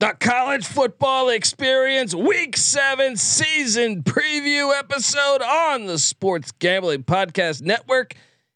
[0.00, 8.14] The college football experience week seven season preview episode on the Sports Gambling Podcast Network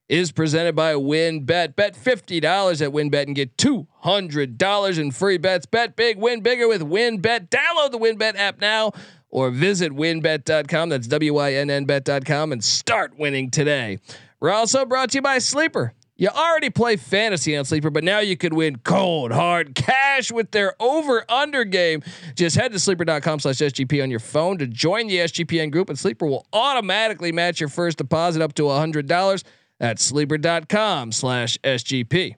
[0.09, 1.75] is presented by WynnBET.
[1.75, 5.67] Bet $50 at WynnBET and get $200 in free bets.
[5.67, 7.49] Bet big, win bigger with WynnBET.
[7.49, 8.93] Download the WynnBET app now
[9.29, 10.91] or visit wynnbet.com.
[10.91, 13.99] That's W Y N N bet.com and start winning today.
[14.39, 15.93] We're also brought to you by Sleeper.
[16.23, 20.53] You already play fantasy on Sleeper, but now you could win cold hard cash with
[20.53, 22.05] their over under game.
[22.37, 25.99] Just head to sleeper.com slash SGP on your phone to join the SGPN group, and
[25.99, 29.43] Sleeper will automatically match your first deposit up to $100
[29.81, 32.37] at sleeper.com slash SGP.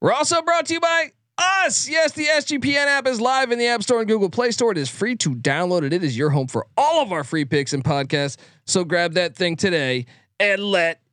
[0.00, 1.88] We're also brought to you by us.
[1.88, 4.72] Yes, the SGPN app is live in the App Store and Google Play Store.
[4.72, 5.92] It is free to download it.
[5.92, 8.38] It is your home for all of our free picks and podcasts.
[8.66, 10.06] So grab that thing today
[10.40, 11.00] and let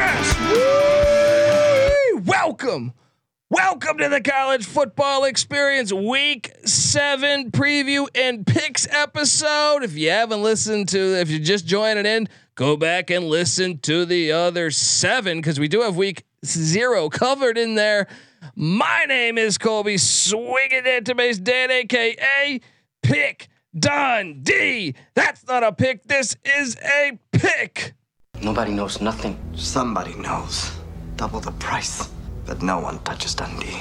[0.00, 0.34] Yes!
[2.24, 2.94] Welcome.
[3.50, 9.82] Welcome to the college football experience week seven preview and picks episode.
[9.82, 14.06] If you haven't listened to, if you're just joining in, go back and listen to
[14.06, 18.06] the other seven because we do have week zero covered in there.
[18.56, 22.58] My name is Colby Swinging Database Dan, aka
[23.02, 23.48] Pick
[23.78, 24.94] Dundee.
[25.14, 26.04] That's not a pick.
[26.04, 27.92] This is a pick.
[28.42, 29.38] Nobody knows nothing.
[29.54, 30.72] Somebody knows.
[31.16, 32.08] Double the price.
[32.46, 33.78] But no one touches Dundee.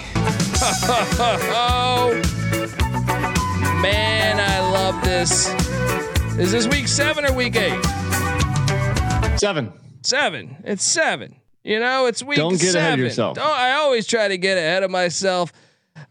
[0.61, 2.11] Oh
[3.81, 5.47] man, I love this.
[6.37, 7.83] Is this week seven or week eight?
[9.39, 9.71] Seven.
[10.03, 10.57] Seven.
[10.65, 11.37] It's seven.
[11.63, 12.37] You know, it's week.
[12.37, 12.81] Don't get seven.
[12.81, 13.35] ahead of yourself.
[13.37, 15.53] Don't, I always try to get ahead of myself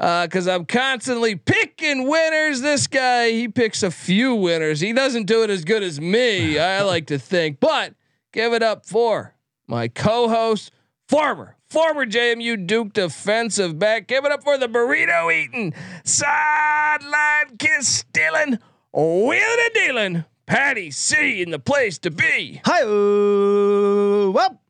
[0.00, 2.62] uh, because I'm constantly picking winners.
[2.62, 4.80] This guy, he picks a few winners.
[4.80, 6.58] He doesn't do it as good as me.
[6.58, 7.94] I like to think, but
[8.32, 9.34] give it up for
[9.66, 10.70] my co-host,
[11.08, 14.06] former former JMU Duke defensive back.
[14.06, 15.74] Give it up for the burrito eating,
[16.04, 18.58] sideline kiss stealing,
[18.92, 20.24] wheeling and dealing.
[20.46, 22.62] Patty C in the place to be.
[22.64, 22.84] Hi.
[22.84, 24.60] Well,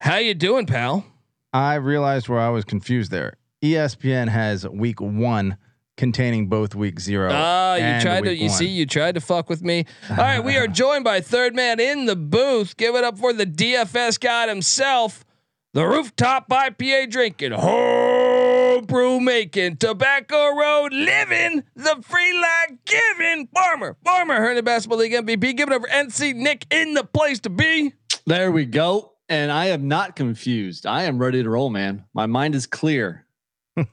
[0.00, 1.04] How you doing, pal?
[1.52, 3.34] I realized where I was confused there.
[3.64, 5.56] ESPN has week one
[5.98, 7.30] containing both week zero.
[7.30, 8.34] Ah, you tried to.
[8.34, 8.56] You one.
[8.56, 9.84] see, you tried to fuck with me.
[10.08, 12.78] All right, we are joined by third man in the booth.
[12.78, 15.26] Give it up for the DFS god himself,
[15.74, 24.36] the rooftop IPA drinking, homebrew making, tobacco road living, the free life giving, farmer, farmer,
[24.36, 25.56] Herndon Basketball League MVP.
[25.56, 27.92] Give it up for NC Nick in the place to be.
[28.24, 29.12] There we go.
[29.30, 30.86] And I am not confused.
[30.86, 32.04] I am ready to roll, man.
[32.14, 33.26] My mind is clear.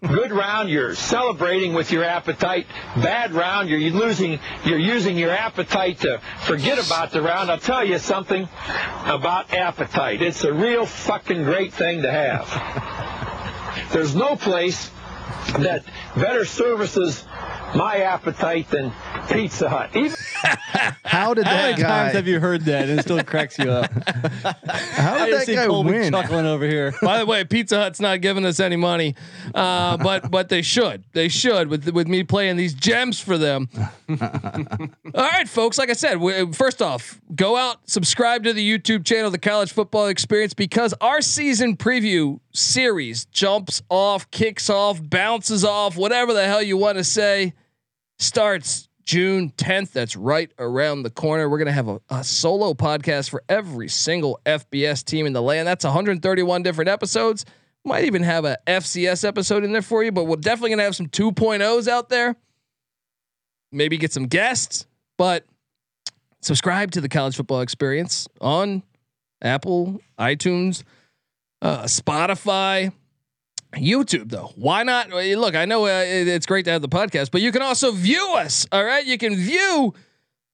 [0.01, 2.65] Good round, you're celebrating with your appetite.
[2.95, 7.51] Bad round, you're losing, you're using your appetite to forget about the round.
[7.51, 8.47] I'll tell you something
[9.05, 10.21] about appetite.
[10.21, 13.91] It's a real fucking great thing to have.
[13.91, 14.89] There's no place
[15.59, 15.85] that
[16.15, 17.23] better services
[17.75, 18.91] my appetite than
[19.29, 19.89] Pizza Hut.
[19.95, 20.15] Even
[21.03, 21.87] How did that How many guy?
[21.87, 23.91] times have you heard that and it still cracks you up?
[24.71, 26.11] how I did just that see guy Colby win?
[26.13, 26.93] chuckling over here.
[27.01, 29.15] By the way, Pizza Hut's not giving us any money,
[29.53, 31.03] uh, but but they should.
[31.13, 33.67] They should with with me playing these gems for them.
[34.09, 34.19] All
[35.15, 35.77] right, folks.
[35.77, 39.71] Like I said, we, first off, go out, subscribe to the YouTube channel, The College
[39.73, 46.45] Football Experience, because our season preview series jumps off, kicks off, bounces off, whatever the
[46.45, 47.24] hell you want to say,
[48.19, 49.91] starts June 10th.
[49.91, 51.47] That's right around the corner.
[51.47, 55.41] We're going to have a, a solo podcast for every single FBS team in the
[55.41, 55.67] land.
[55.67, 57.45] That's 131 different episodes.
[57.83, 60.85] Might even have a FCS episode in there for you, but we're definitely going to
[60.85, 62.35] have some 2.0s out there.
[63.71, 64.87] Maybe get some guests,
[65.17, 65.45] but
[66.41, 68.81] subscribe to the college football experience on
[69.41, 70.83] Apple, iTunes,
[71.61, 72.91] uh, Spotify,
[73.73, 74.51] YouTube though.
[74.55, 75.09] Why not?
[75.09, 77.91] Look, I know uh, it- it's great to have the podcast, but you can also
[77.91, 78.65] view us.
[78.71, 79.93] All right, you can view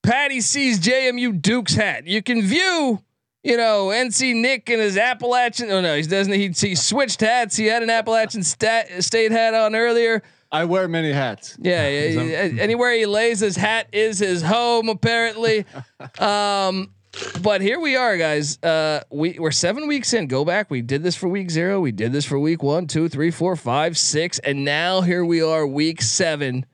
[0.03, 2.07] Patty C's JMU Duke's hat.
[2.07, 3.01] You can view,
[3.43, 5.69] you know, NC Nick and his Appalachian.
[5.71, 6.33] Oh no, he doesn't.
[6.33, 7.55] He, he switched hats.
[7.55, 10.23] He had an Appalachian stat, State hat on earlier.
[10.53, 11.55] I wear many hats.
[11.61, 12.21] Yeah, yeah,
[12.51, 14.89] yeah, anywhere he lays his hat is his home.
[14.89, 15.65] Apparently,
[16.19, 16.93] um,
[17.41, 18.61] but here we are, guys.
[18.63, 20.27] Uh, we we're seven weeks in.
[20.27, 20.69] Go back.
[20.69, 21.79] We did this for week zero.
[21.79, 25.41] We did this for week one, two, three, four, five, six, and now here we
[25.41, 26.65] are, week seven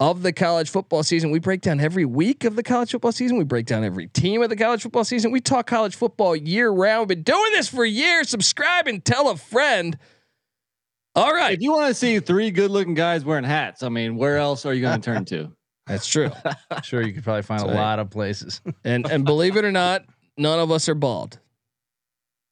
[0.00, 1.30] of the college football season.
[1.30, 3.38] We break down every week of the college football season.
[3.38, 5.30] We break down every team of the college football season.
[5.30, 7.02] We talk college football year round.
[7.02, 8.28] We've been doing this for years.
[8.28, 9.96] Subscribe and tell a friend.
[11.14, 11.54] All right.
[11.54, 14.74] If you want to see three good-looking guys wearing hats, I mean, where else are
[14.74, 15.52] you going to turn to?
[15.86, 16.30] That's true.
[16.82, 17.74] Sure, you could probably find a right.
[17.74, 18.60] lot of places.
[18.84, 20.04] And and believe it or not,
[20.36, 21.38] none of us are bald.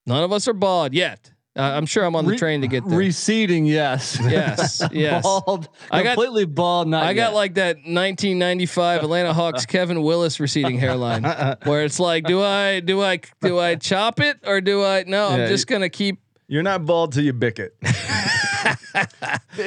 [0.06, 1.32] None of us are bald yet.
[1.56, 2.96] Uh, I'm sure I'm on the Re- train to get there.
[2.96, 4.18] Receding, yes.
[4.22, 5.22] Yes, yes.
[5.24, 6.86] bald, I got- completely bald.
[6.86, 11.24] Not I got like that 1995 Atlanta Hawks Kevin Willis receding hairline,
[11.64, 15.04] where it's like, do I do I do I chop it or do I?
[15.06, 16.20] No, I'm just gonna keep.
[16.46, 17.74] You're not bald till you bick it.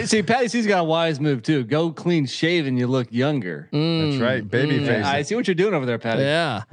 [0.06, 1.64] See, Patty C's got a wise move too.
[1.64, 3.70] Go clean shaven, you look younger.
[3.72, 5.06] That's right, baby mm, face.
[5.06, 6.24] I see what you're doing over there, Patty.
[6.24, 6.64] Yeah.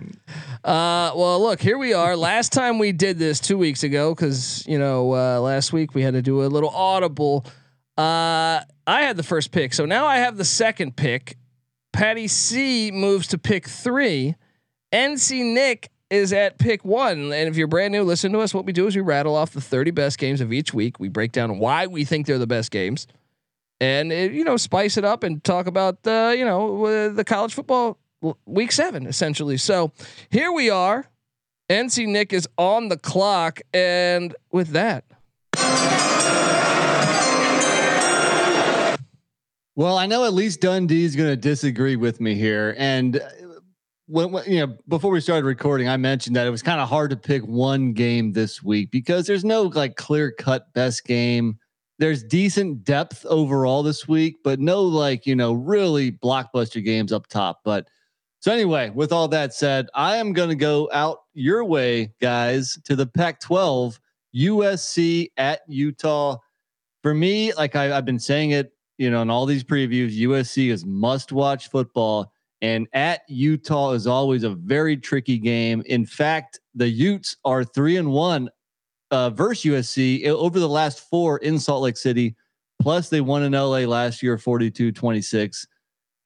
[0.64, 2.16] Uh, well, look, here we are.
[2.16, 6.02] Last time we did this two weeks ago, because you know uh, last week we
[6.02, 7.44] had to do a little audible.
[7.96, 11.36] Uh, I had the first pick, so now I have the second pick.
[11.92, 14.36] Patty C moves to pick three.
[14.92, 17.32] NC Nick is at pick one.
[17.32, 18.52] And if you're brand new, listen to us.
[18.52, 20.98] What we do is we rattle off the 30 best games of each week.
[21.00, 23.06] We break down why we think they're the best games,
[23.80, 27.24] and it, you know spice it up and talk about uh, you know uh, the
[27.24, 27.98] college football
[28.44, 29.56] week seven essentially.
[29.56, 29.92] So
[30.30, 31.06] here we are.
[31.70, 35.04] NC Nick is on the clock, and with that,
[39.80, 42.74] Well, I know at least Dundee's going to disagree with me here.
[42.76, 43.20] And uh,
[44.10, 46.88] when, when you know, before we started recording, I mentioned that it was kind of
[46.88, 51.58] hard to pick one game this week because there's no like clear cut best game.
[51.98, 57.28] There's decent depth overall this week, but no like, you know, really blockbuster games up
[57.28, 57.60] top.
[57.64, 57.88] But
[58.40, 62.78] so anyway, with all that said, I am going to go out your way, guys,
[62.84, 64.00] to the Pac 12,
[64.34, 66.38] USC at Utah.
[67.02, 70.70] For me, like I, I've been saying it you know, in all these previews, USC
[70.70, 72.30] is must watch football.
[72.62, 75.82] And at Utah is always a very tricky game.
[75.86, 78.50] In fact, the Utes are three and one
[79.10, 82.36] uh, versus USC over the last four in Salt Lake City.
[82.80, 85.66] Plus, they won in LA last year 42 26.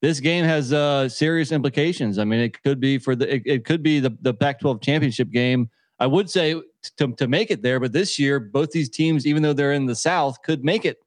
[0.03, 2.19] This game has uh, serious implications.
[2.19, 4.81] I mean, it could be for the, it, it could be the, the Pac 12
[4.81, 5.71] championship game.
[5.99, 6.61] I would say
[6.99, 9.87] to, to make it there, but this year, both these teams, even though they're in
[9.87, 10.99] the South, could make it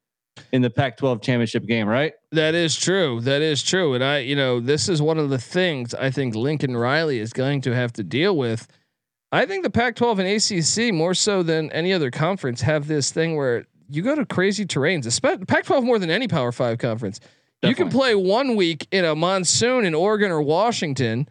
[0.51, 2.13] in the Pac-12 championship game, right?
[2.31, 3.21] That is true.
[3.21, 3.93] That is true.
[3.93, 7.33] And I, you know, this is one of the things I think Lincoln Riley is
[7.33, 8.67] going to have to deal with.
[9.31, 13.11] I think the Pac 12 and ACC, more so than any other conference, have this
[13.11, 16.77] thing where you go to crazy terrains, especially Pac 12 more than any Power Five
[16.77, 17.19] conference.
[17.63, 21.27] You can play one week in a monsoon in Oregon or Washington,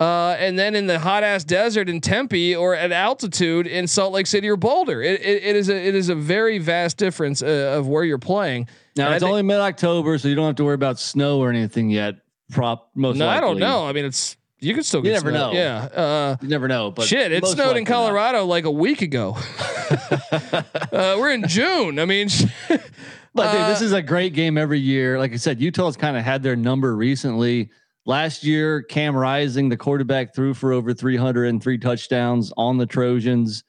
[0.00, 4.12] uh, and then in the hot ass desert in Tempe or at altitude in Salt
[4.12, 5.00] Lake City or Boulder.
[5.02, 8.18] It, it, it is a it is a very vast difference uh, of where you're
[8.18, 8.68] playing.
[8.96, 11.50] Now And it's think- only mid-October, so you don't have to worry about snow or
[11.50, 12.16] anything yet.
[12.50, 13.16] Prop most.
[13.16, 13.86] No, I don't know.
[13.86, 15.52] I mean, it's you can still You get never snow.
[15.52, 15.58] know.
[15.58, 15.76] Yeah.
[15.84, 17.88] Uh, You never know, but shit, it snowed in likely not.
[17.88, 19.36] Colorado like a week ago.
[20.32, 21.98] uh, we're in June.
[21.98, 22.28] I mean,
[23.34, 25.18] But dude, this Uh, is a great game every year.
[25.18, 27.70] Like I said, Utah's kind of had their number recently.
[28.04, 33.62] Last year, Cam Rising, the quarterback, threw for over 303 touchdowns on the Trojans.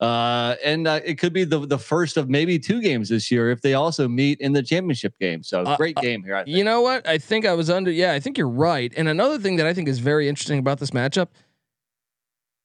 [0.00, 3.50] Uh, and uh, it could be the, the first of maybe two games this year
[3.50, 5.42] if they also meet in the championship game.
[5.42, 6.34] So Uh, great uh, game here.
[6.36, 6.56] I think.
[6.56, 7.06] you know what?
[7.08, 7.90] I think I was under.
[7.90, 8.92] Yeah, I think you're right.
[8.96, 11.28] And another thing that I think is very interesting about this matchup.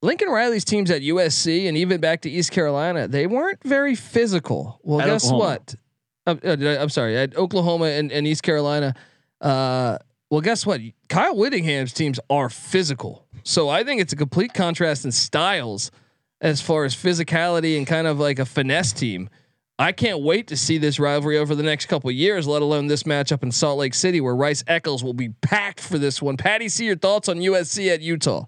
[0.04, 4.80] Lincoln Riley's teams at USC and even back to East Carolina, they weren't very physical.
[4.84, 5.60] Well, At guess Oklahoma.
[5.60, 5.76] what?
[6.28, 8.94] Uh, uh, I- I'm sorry, at Oklahoma and, and East Carolina.
[9.42, 9.98] Uh,
[10.30, 10.82] well, guess what?
[11.10, 13.26] Kyle Whittingham's teams are physical.
[13.44, 15.92] So I think it's a complete contrast in styles
[16.42, 19.30] as far as physicality and kind of like a finesse team.
[19.80, 23.04] I can't wait to see this rivalry over the next couple years, let alone this
[23.04, 26.36] matchup in Salt Lake City where Rice Eccles will be packed for this one.
[26.36, 28.46] Patty, see your thoughts on USC at Utah.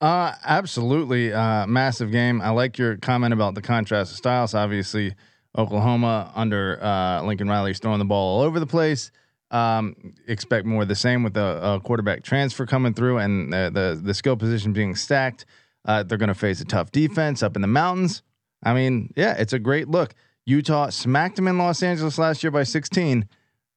[0.00, 1.32] Uh, absolutely.
[1.32, 2.42] Uh, massive game.
[2.42, 4.52] I like your comment about the contrast of styles.
[4.52, 5.14] Obviously,
[5.56, 9.12] Oklahoma under uh, Lincoln Riley's throwing the ball all over the place.
[9.54, 13.70] Um, expect more of the same with a, a quarterback transfer coming through and the
[13.72, 15.46] the, the skill position being stacked.
[15.84, 18.22] Uh, they're going to face a tough defense up in the mountains.
[18.64, 20.14] I mean, yeah, it's a great look.
[20.44, 23.28] Utah smacked them in Los Angeles last year by 16.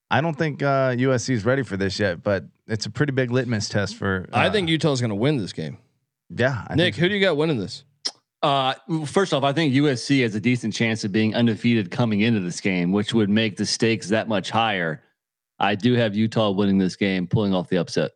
[0.10, 3.30] I don't think uh, USC is ready for this yet, but it's a pretty big
[3.30, 4.28] litmus test for.
[4.34, 5.78] I think Utah is going to win this game.
[6.30, 7.84] Yeah, I Nick, think who do you got winning this?
[8.42, 8.74] Uh,
[9.06, 12.62] first off, I think USC has a decent chance of being undefeated coming into this
[12.62, 15.02] game, which would make the stakes that much higher.
[15.60, 18.12] I do have Utah winning this game, pulling off the upset.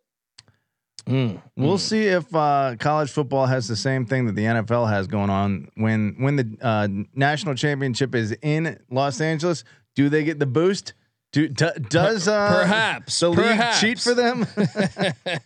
[1.07, 1.41] Mm.
[1.57, 5.31] We'll see if uh, college football has the same thing that the NFL has going
[5.31, 5.69] on.
[5.75, 9.63] When when the uh, national championship is in Los Angeles,
[9.95, 10.93] do they get the boost?
[11.31, 13.19] Do, d- does uh, Perhaps.
[13.19, 13.79] the league Perhaps.
[13.79, 14.45] cheat for them?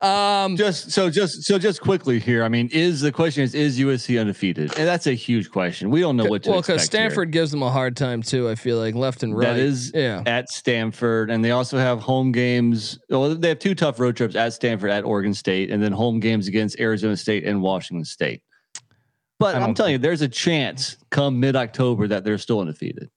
[0.00, 2.44] Um, Just so just so just quickly here.
[2.44, 4.78] I mean, is the question is is USC undefeated?
[4.78, 5.90] And that's a huge question.
[5.90, 6.52] We don't know what to do.
[6.52, 8.48] well, because Stanford gives them a hard time too.
[8.48, 9.48] I feel like left and right.
[9.48, 10.22] That is yeah.
[10.24, 13.00] at Stanford, and they also have home games.
[13.10, 16.20] Well, they have two tough road trips at Stanford, at Oregon State, and then home
[16.20, 18.42] games against Arizona State and Washington State.
[19.40, 23.10] But I I'm telling you, there's a chance come mid October that they're still undefeated.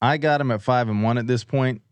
[0.00, 1.82] I got them at five and one at this point,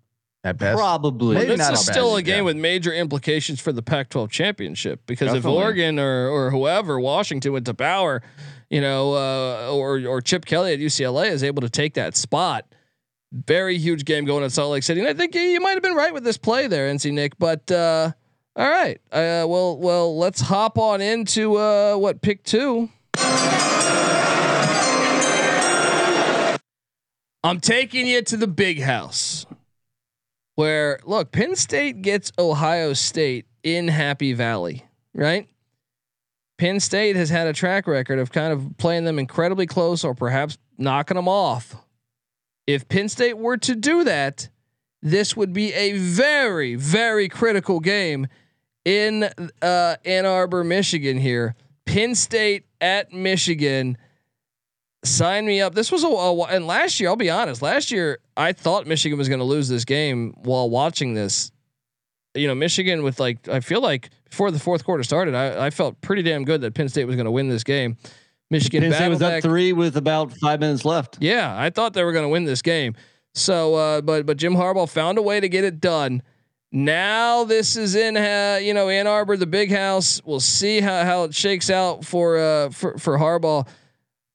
[0.47, 0.79] at best.
[0.79, 1.35] Probably.
[1.35, 2.43] Maybe this not is a bad still a game yeah.
[2.43, 5.59] with major implications for the Pac-12 championship because Definitely.
[5.59, 8.23] if Oregon or or whoever Washington went to Bauer,
[8.71, 12.65] you know, uh, or or Chip Kelly at UCLA is able to take that spot.
[13.33, 15.83] Very huge game going at Salt Lake City, and I think you, you might have
[15.83, 17.37] been right with this play there, NC Nick.
[17.39, 18.13] But uh,
[18.55, 22.89] all right, uh, well, well, let's hop on into uh, what pick two.
[27.43, 29.47] I'm taking you to the big house
[30.57, 34.85] where look, Penn State gets Ohio State in Happy Valley,
[35.15, 35.49] right?
[36.59, 40.15] Penn State has had a track record of kind of playing them incredibly close or
[40.15, 41.77] perhaps knocking them off.
[42.67, 44.49] If Penn State were to do that,
[45.03, 48.27] this would be a very, very critical game
[48.85, 49.29] in
[49.61, 51.19] uh, Ann Arbor, Michigan.
[51.19, 53.99] Here, Penn State at Michigan.
[55.05, 55.75] Sign me up.
[55.75, 57.09] This was a, a and last year.
[57.09, 57.63] I'll be honest.
[57.63, 61.53] Last year, I thought Michigan was going to lose this game while watching this.
[62.35, 65.71] You know, Michigan with like I feel like before the fourth quarter started, I, I
[65.71, 67.97] felt pretty damn good that Penn State was going to win this game.
[68.51, 71.19] Michigan Penn State was battled up three with about five minutes left.
[71.21, 72.95] Yeah, I thought they were going to win this game.
[73.35, 76.23] So, uh, but but Jim Harbaugh found a way to get it done.
[76.73, 80.21] Now this is in uh, you know Ann Arbor, the big house.
[80.25, 83.67] We'll see how, how it shakes out for uh, for for Harbaugh.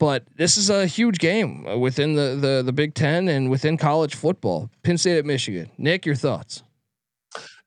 [0.01, 4.15] But this is a huge game within the the the Big Ten and within college
[4.15, 4.72] football.
[4.81, 5.70] Penn State at Michigan.
[5.77, 6.63] Nick, your thoughts?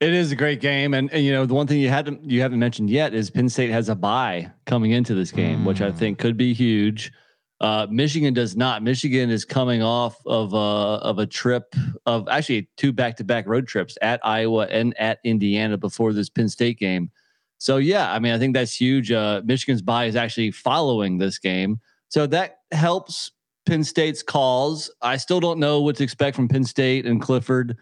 [0.01, 2.41] It is a great game, and, and you know the one thing you hadn't you
[2.41, 5.93] haven't mentioned yet is Penn State has a bye coming into this game, which I
[5.93, 7.13] think could be huge.
[7.61, 8.83] Uh, Michigan does not.
[8.83, 11.73] Michigan is coming off of a of a trip
[12.05, 16.31] of actually two back to back road trips at Iowa and at Indiana before this
[16.31, 17.13] Penn State game.
[17.59, 19.13] So yeah, I mean I think that's huge.
[19.13, 21.79] Uh, Michigan's bye is actually following this game,
[22.15, 23.33] so that helps
[23.67, 24.89] Penn State's cause.
[25.03, 27.77] I still don't know what to expect from Penn State and Clifford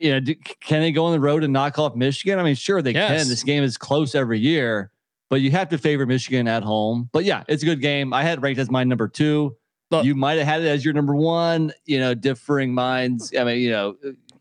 [0.00, 2.38] you know, do, can they go on the road and knock off Michigan?
[2.38, 3.20] I mean, sure they Yes.
[3.20, 3.28] can.
[3.28, 4.90] This game is close every year,
[5.28, 7.10] but you have to favor Michigan at home.
[7.12, 8.14] But yeah, it's a good game.
[8.14, 9.54] I had ranked as my number two.
[9.90, 11.72] Look- you might have had it as your number one.
[11.84, 13.32] You know, differing minds.
[13.38, 13.94] I mean, you know,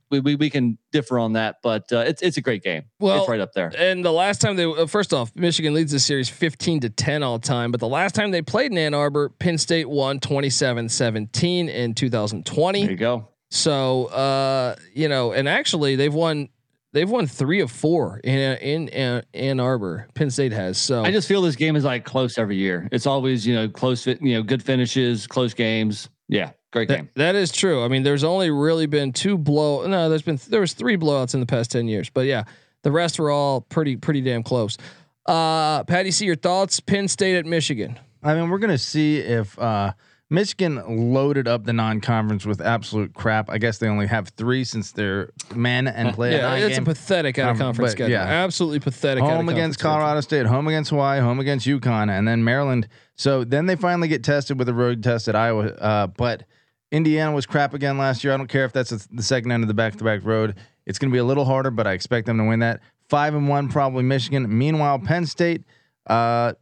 [0.09, 2.83] we we, we can differ on that, but uh, it's it's a great game.
[2.99, 3.71] Well, it's right up there.
[3.77, 7.23] And the last time they, uh, first off, Michigan leads the series 15 to 10
[7.23, 7.71] all time.
[7.71, 11.93] But the last time they played in Ann Arbor, Penn State won 27 17 in
[11.93, 12.81] 2020.
[12.81, 13.27] There you go.
[13.51, 16.49] So, uh, you know, and actually they've won,
[16.93, 20.07] they've won three of four in, in, Ann- Ann Arbor.
[20.13, 20.77] Penn State has.
[20.77, 22.87] So I just feel this game is like close every year.
[22.91, 26.09] It's always you know close, fit, you know, good finishes, close games.
[26.27, 27.09] Yeah, great that, game.
[27.15, 27.83] that is true.
[27.83, 29.85] I mean, there's only really been two blow.
[29.87, 32.43] No, there's been, there was three blowouts in the past 10 years, but yeah,
[32.83, 34.77] the rest were all pretty, pretty damn close.
[35.25, 36.79] Uh, Patty, see your thoughts.
[36.79, 37.99] Penn State at Michigan.
[38.23, 39.93] I mean, we're gonna see if uh,
[40.29, 43.49] Michigan loaded up the non-conference with absolute crap.
[43.49, 46.77] I guess they only have three since they're men and play a Yeah, nine it's
[46.77, 48.11] a pathetic out of conference but, schedule.
[48.11, 48.23] yeah.
[48.23, 49.23] Absolutely pathetic.
[49.23, 52.87] out home against conference Colorado State, home against Hawaii, home against UConn, and then Maryland.
[53.15, 55.67] So then they finally get tested with a road test at Iowa.
[55.67, 56.43] Uh, but
[56.91, 58.33] Indiana was crap again last year.
[58.33, 60.55] I don't care if that's the second end of the back-to-back road.
[60.85, 62.81] It's going to be a little harder, but I expect them to win that.
[63.09, 64.57] Five and one, probably Michigan.
[64.57, 65.63] Meanwhile, Penn State,
[66.07, 66.53] uh,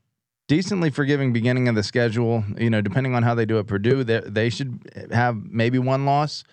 [0.48, 2.44] decently forgiving beginning of the schedule.
[2.58, 6.06] You know, depending on how they do at Purdue, they, they should have maybe one
[6.06, 6.44] loss.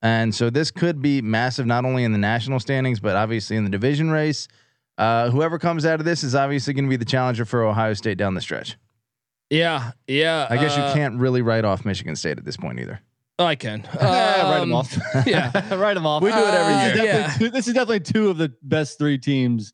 [0.00, 3.62] And so this could be massive, not only in the national standings, but obviously in
[3.62, 4.48] the division race.
[4.98, 7.94] Uh, whoever comes out of this is obviously going to be the challenger for Ohio
[7.94, 8.76] State down the stretch.
[9.48, 10.46] Yeah, yeah.
[10.50, 13.00] I guess uh, you can't really write off Michigan State at this point either.
[13.38, 13.82] Oh, I can.
[14.00, 14.96] write them Um, off.
[15.26, 15.74] yeah.
[15.74, 16.22] write them off.
[16.22, 17.12] We do it every This is year.
[17.12, 19.72] definitely two- this is definitely two of the best three teams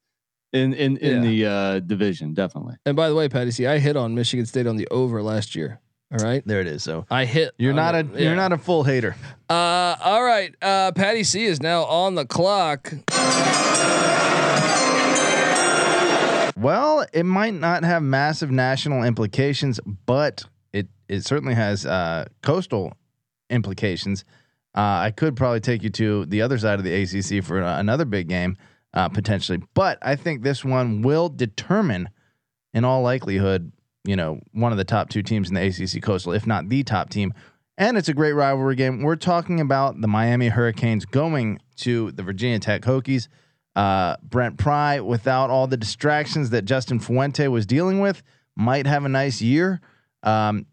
[0.52, 2.34] in in in the uh, division.
[2.34, 2.76] Definitely.
[2.86, 5.54] And by the way, Patty, see, I hit on Michigan State on the over last
[5.54, 5.80] year.
[6.10, 6.82] All right, There it is.
[6.82, 7.52] So I hit.
[7.58, 8.20] you're on not a it.
[8.22, 9.14] you're not a full hater.
[9.50, 10.54] Uh, all right.
[10.62, 12.90] Uh, Patty C is now on the clock.
[16.56, 22.94] Well, it might not have massive national implications, but it it certainly has uh, coastal
[23.50, 24.24] implications.
[24.76, 27.78] Uh, I could probably take you to the other side of the ACC for uh,
[27.80, 28.56] another big game.
[28.94, 29.62] uh, potentially.
[29.74, 32.08] But I think this one will determine,
[32.72, 33.72] in all likelihood,
[34.04, 36.82] you know, one of the top two teams in the ACC Coastal, if not the
[36.82, 37.32] top team.
[37.76, 39.02] And it's a great rivalry game.
[39.02, 43.28] We're talking about the Miami Hurricanes going to the Virginia Tech Hokies.
[43.76, 48.22] Uh, Brent Pry, without all the distractions that Justin Fuente was dealing with,
[48.56, 49.80] might have a nice year.
[50.24, 50.66] Um,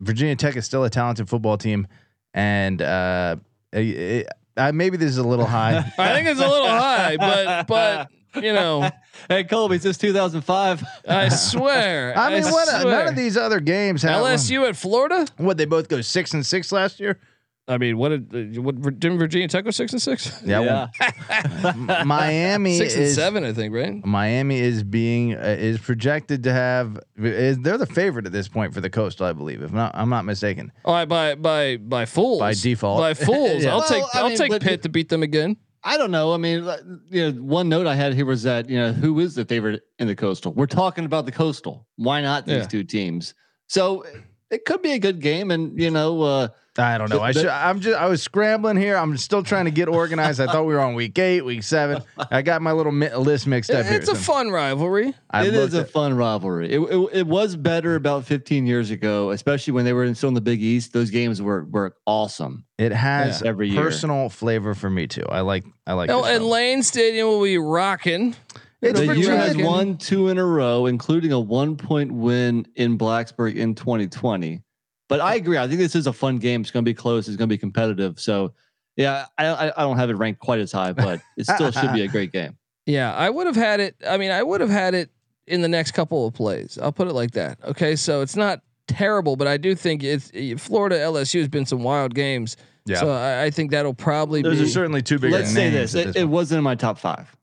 [0.00, 1.86] Virginia Tech is still a talented football team,
[2.34, 3.36] and uh,
[3.72, 5.78] it, uh, maybe this is a little high.
[5.98, 8.90] I think it's a little high, but but you know,
[9.28, 10.84] Hey, Colby, since 2005.
[11.08, 12.14] I swear.
[12.18, 12.86] I mean, what?
[12.86, 15.26] None of these other games have LSU at Florida.
[15.36, 17.18] What they both go six and six last year.
[17.68, 20.40] I mean, what did what didn't Virginia Tech go six and six?
[20.44, 20.60] Yeah,
[21.64, 24.04] well, Miami Six and is seven, I think, right?
[24.04, 28.72] Miami is being uh, is projected to have is they're the favorite at this point
[28.74, 29.62] for the coastal, I believe.
[29.62, 30.70] If not, I'm not mistaken.
[30.84, 32.40] All right, by by by fools.
[32.40, 32.98] By default.
[33.00, 33.36] By fools.
[33.66, 33.70] Yeah.
[33.72, 35.56] I'll Well, take I I'll mean, take Pitt to beat them again.
[35.82, 36.32] I don't know.
[36.34, 36.68] I mean,
[37.08, 39.82] you know, one note I had here was that you know who is the favorite
[39.98, 40.52] in the coastal?
[40.52, 41.86] We're talking about the coastal.
[41.96, 42.66] Why not these Yeah.
[42.66, 43.34] two teams?
[43.68, 44.04] So
[44.50, 47.20] it could be a good game, and you know, uh, I don't know.
[47.20, 47.98] I should, I'm just.
[47.98, 48.96] I was scrambling here.
[48.96, 50.40] I'm still trying to get organized.
[50.40, 52.02] I thought we were on week eight, week seven.
[52.30, 53.94] I got my little mi- list mixed up here.
[53.96, 55.14] It's a so fun rivalry.
[55.30, 56.70] I it is a at- fun rivalry.
[56.72, 60.28] It, it, it was better about 15 years ago, especially when they were in, still
[60.28, 60.92] in the Big East.
[60.92, 62.64] Those games were were awesome.
[62.78, 63.48] It has Yeah.
[63.48, 63.82] Every year.
[63.82, 65.24] personal flavor for me too.
[65.28, 65.64] I like.
[65.86, 66.10] I like.
[66.10, 66.44] Oh, this and.
[66.46, 68.34] Lane Stadium will be rocking.
[68.82, 69.66] It's the for U has Dragon.
[69.66, 74.60] won two in a row, including a one point win in Blacksburg in 2020.
[75.08, 75.56] But I agree.
[75.58, 76.62] I think this is a fun game.
[76.62, 77.28] It's going to be close.
[77.28, 78.18] It's going to be competitive.
[78.18, 78.54] So,
[78.96, 81.92] yeah, I, I I don't have it ranked quite as high, but it still should
[81.92, 82.56] be a great game.
[82.88, 83.96] Yeah, I would have had it.
[84.08, 85.10] I mean, I would have had it
[85.48, 86.78] in the next couple of plays.
[86.80, 87.58] I'll put it like that.
[87.64, 90.30] Okay, so it's not terrible, but I do think it's
[90.62, 92.56] Florida LSU has been some wild games.
[92.84, 93.00] Yeah.
[93.00, 94.66] So I, I think that'll probably Those be.
[94.66, 95.32] are certainly two big.
[95.32, 97.36] Let's say this: it, this it wasn't in my top five.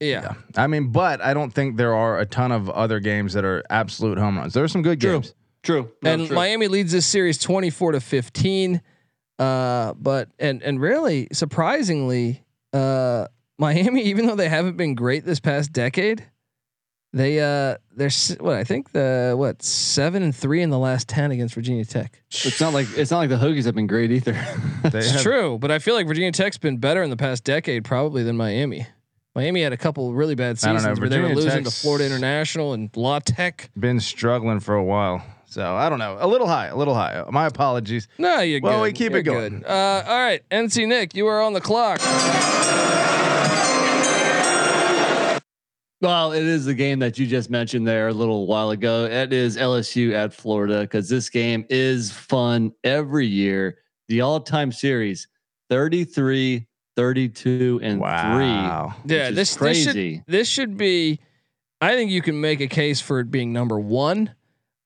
[0.00, 0.34] yeah.
[0.56, 3.62] I mean, but I don't think there are a ton of other games that are
[3.70, 4.54] absolute home runs.
[4.54, 5.20] There are some good True.
[5.20, 5.34] games.
[5.62, 5.90] True.
[6.02, 6.34] No, and true.
[6.34, 8.80] Miami leads this series 24 to 15.
[9.38, 13.26] Uh, but and and really surprisingly, uh,
[13.58, 16.26] Miami, even though they haven't been great this past decade,
[17.12, 21.30] they uh they're what I think the what seven and three in the last ten
[21.32, 22.22] against Virginia Tech.
[22.30, 24.32] it's not like it's not like the Hokies have been great either.
[24.84, 27.84] It's have- true, but I feel like Virginia Tech's been better in the past decade
[27.84, 28.86] probably than Miami.
[29.34, 31.64] Miami had a couple really bad I don't know, seasons where they were Virginia losing
[31.64, 33.70] to Florida International and La Tech.
[33.78, 35.22] been struggling for a while.
[35.50, 36.16] So I don't know.
[36.20, 36.68] A little high.
[36.68, 37.24] A little high.
[37.28, 38.06] My apologies.
[38.18, 38.82] No, you're Well, good.
[38.84, 39.58] we keep You're it going.
[39.60, 39.66] good.
[39.66, 42.00] Uh, all right, NC Nick, you are on the clock.
[46.02, 49.04] Well, it is the game that you just mentioned there a little while ago.
[49.04, 53.76] It is LSU at Florida because this game is fun every year.
[54.08, 55.28] The all time series
[55.68, 58.94] 33, 32, and Wow.
[59.04, 59.14] three.
[59.16, 59.82] Yeah, which is this crazy.
[59.84, 61.20] This should, this should be.
[61.82, 64.34] I think you can make a case for it being number one.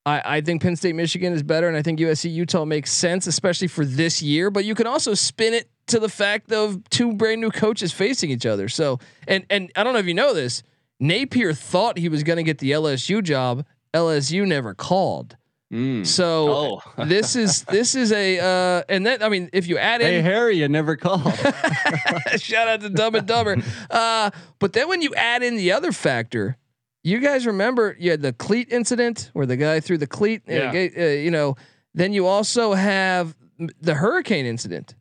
[0.06, 3.26] I, I think Penn State Michigan is better, and I think USC Utah makes sense,
[3.26, 4.50] especially for this year.
[4.50, 8.30] But you can also spin it to the fact of two brand new coaches facing
[8.30, 8.68] each other.
[8.68, 10.62] So, and and I don't know if you know this,
[11.00, 13.64] Napier thought he was going to get the LSU job.
[13.94, 15.36] LSU never called.
[15.72, 16.06] Mm.
[16.06, 20.02] So Oh, this is this is a uh, and then I mean if you add
[20.02, 21.34] hey in Harry, you never called.
[22.36, 23.56] Shout out to Dumb and Dumber.
[23.90, 26.56] Uh, but then when you add in the other factor,
[27.04, 30.42] you guys remember you had the cleat incident where the guy threw the cleat.
[30.48, 30.70] Yeah.
[30.72, 31.56] uh, you know,
[31.94, 33.36] then you also have
[33.80, 34.94] the hurricane incident.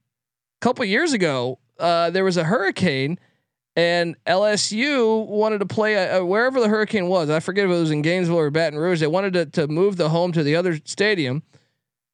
[0.61, 3.17] A couple years ago, uh, there was a hurricane,
[3.75, 7.29] and LSU wanted to play a, a- wherever the hurricane was.
[7.29, 8.99] I forget if it was in Gainesville or Baton Rouge.
[8.99, 11.41] They wanted to, to move the home to the other stadium.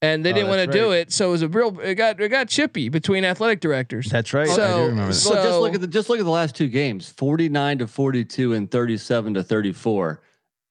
[0.01, 1.77] And they Oh, didn't want to do it, so it was a real.
[1.81, 4.07] It got it got chippy between athletic directors.
[4.07, 4.47] That's right.
[4.49, 5.13] I So- do remember that.
[5.13, 7.79] so- well, just look at the just look at the last two games: forty nine
[7.79, 10.21] to forty two and thirty seven to thirty four.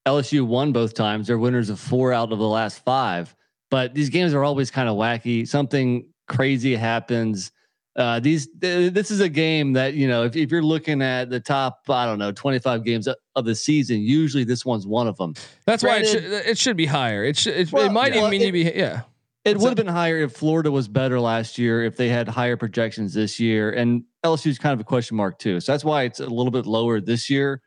[0.07, 1.27] LSU won both times.
[1.27, 3.35] They're winners of four out of the last five.
[3.71, 5.47] But these games are always kind of wacky.
[5.47, 7.53] Something crazy happens.
[7.97, 11.29] Uh, these th- this is a game that you know if, if you're looking at
[11.29, 15.07] the top I don't know 25 games of- of the season, usually this one's one
[15.07, 15.35] of them.
[15.67, 17.25] That's why it should, it should be higher.
[17.25, 17.55] It should.
[17.57, 18.21] It, Well, it might yeah.
[18.27, 18.63] even need to be.
[18.63, 19.03] Yeah.
[19.49, 22.57] It would have been higher if Florida was better last year, if they had higher
[22.57, 23.71] projections this year.
[23.71, 25.61] And LSU is kind of a question mark too.
[25.61, 27.61] So that's why it's a little bit lower this year.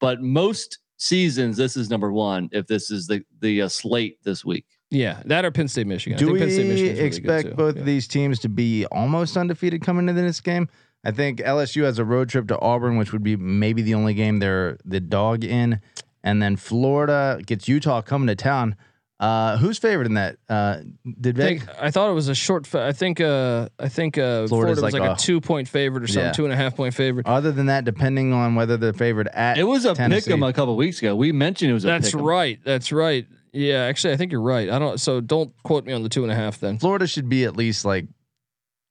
[0.00, 2.48] But most seasons, this is number one.
[2.52, 5.22] If this is the the uh, slate this week, Yeah.
[5.26, 6.16] That or Penn State, Michigan.
[6.16, 7.80] I Do think we Penn State, Michigan is really expect good both Yeah.
[7.80, 10.68] of these teams to be almost undefeated coming into this game?
[11.04, 14.14] I think LSU has a road trip to Auburn, which would be maybe the only
[14.14, 15.80] game they're the dog in,
[16.24, 18.74] and then Florida gets Utah coming to town.
[19.20, 20.36] Uh, who's favored in that?
[20.48, 20.78] Uh,
[21.20, 22.66] did I, think, I thought it was a short.
[22.68, 23.20] Fa- I think.
[23.20, 26.06] Uh, I think uh, Florida's Florida was like like, a- a two point favorite or
[26.06, 26.32] something, Yeah.
[26.32, 27.26] two and a half point favorite.
[27.26, 30.26] Other than that, depending on whether they're favored at It was a Tennessee.
[30.30, 31.16] pick 'em a couple weeks ago.
[31.16, 32.24] We mentioned it was a That's pick 'em.
[32.26, 32.60] right.
[32.64, 33.26] That's right.
[33.52, 34.70] Yeah, actually, I think you're right.
[34.70, 35.00] I don't.
[35.00, 36.78] So don't quote me on the two and a half then.
[36.78, 38.06] Florida should be at least like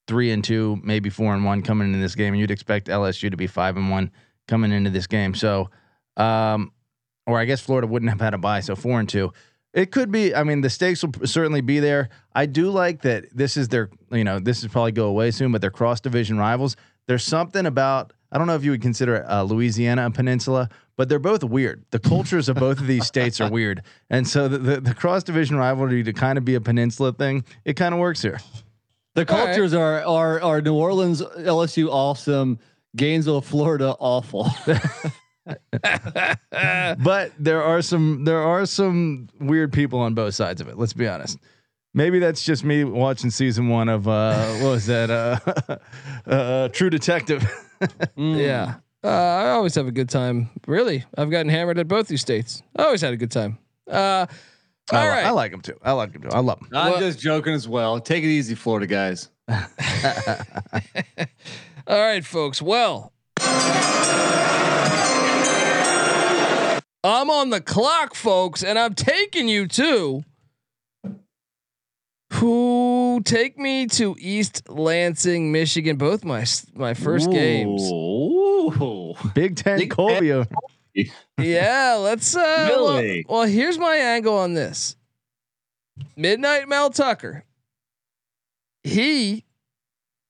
[0.10, 3.30] three and two, maybe four and one coming into this game, and you'd expect LSU
[3.32, 4.12] to be five and one
[4.48, 5.36] coming into this game.
[5.36, 5.70] So,
[6.18, 6.72] um,
[7.26, 9.32] or I guess Florida wouldn't have had a bye, so four and two.
[9.74, 10.34] It could be.
[10.34, 12.10] I mean, the stakes will certainly be there.
[12.34, 13.90] I do like that this is their.
[14.12, 16.76] You know, this is probably go away soon, but they're cross division rivals.
[17.08, 18.14] There's something about.
[18.32, 21.86] I don't know if you would consider uh, Louisiana a peninsula, but they're both weird.
[21.92, 25.24] The cultures of both of these states are weird, and so the, the, the cross
[25.24, 28.40] division rivalry to kind of be a peninsula thing, it kind of works here.
[29.16, 29.46] The All right.
[29.48, 32.60] cultures are are are New Orleans, LSU, awesome.
[32.96, 34.50] Gainesville, Florida, awful.
[36.52, 40.78] but there are some there are some weird people on both sides of it.
[40.78, 41.38] Let's be honest.
[41.94, 45.10] Maybe that's just me watching season one of uh, what was that?
[45.10, 45.78] Uh,
[46.30, 47.44] uh, True Detective.
[48.18, 48.40] Mm.
[48.44, 48.76] Yeah.
[49.04, 50.50] Uh, I always have a good time.
[50.66, 52.62] Really, I've gotten hammered at both these states.
[52.76, 53.60] I always had a good time.
[53.90, 54.26] Uh,
[54.92, 55.26] all I, right.
[55.26, 55.78] I like them too.
[55.84, 56.30] I like them too.
[56.30, 56.70] I love them.
[56.74, 58.00] I'm Well- just joking as well.
[58.00, 59.30] Take it easy, Florida guys.
[61.88, 62.62] All right, folks.
[62.62, 63.14] Well,
[67.08, 70.24] I'm on the clock, folks, and I'm taking you to
[72.34, 75.96] who take me to East Lansing, Michigan.
[75.98, 77.82] Both my my first games.
[77.92, 79.14] Ooh.
[79.34, 80.32] Big Ten Big Colby.
[80.34, 80.48] over-
[81.40, 82.36] Yeah, let's.
[82.36, 83.26] Uh, well- Really?
[83.30, 84.96] well, here's my angle on this.
[86.16, 87.44] Midnight Mel Tucker.
[88.84, 89.46] He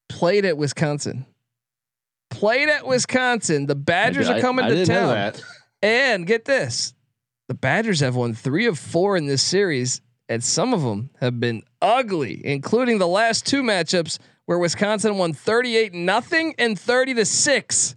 [0.10, 1.26] played at Wisconsin.
[2.30, 3.66] Played at Wisconsin.
[3.66, 5.34] The Badgers I- are coming I to didn't know town.
[5.82, 6.94] And get this
[7.48, 11.40] the Badgers have won three of four in this series, and some of them have
[11.40, 17.26] been ugly, including the last two matchups where Wisconsin won 38 nothing and 30 to
[17.26, 17.96] 6.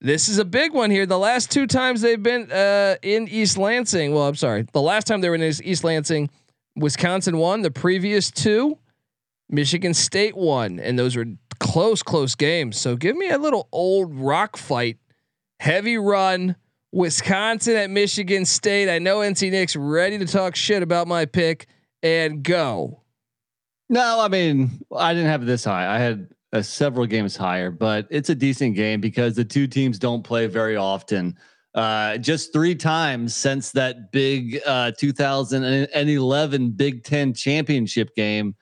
[0.00, 1.06] This is a big one here.
[1.06, 5.08] The last two times they've been uh, in East Lansing, well, I'm sorry, the last
[5.08, 6.30] time they were in East Lansing,
[6.76, 7.62] Wisconsin won.
[7.62, 8.78] The previous two,
[9.48, 11.26] Michigan State won, and those were
[11.58, 12.76] close, close games.
[12.78, 14.98] So give me a little old rock fight
[15.58, 16.56] heavy run.
[16.92, 18.88] Wisconsin at Michigan State.
[18.88, 21.66] I know NC Nick's ready to talk shit about my pick
[22.02, 23.02] and go.
[23.90, 25.94] No, I mean I didn't have this high.
[25.94, 29.98] I had uh, several games higher, but it's a decent game because the two teams
[29.98, 31.36] don't play very often.
[31.74, 38.56] Uh, just three times since that big uh, 2011 Big Ten championship game.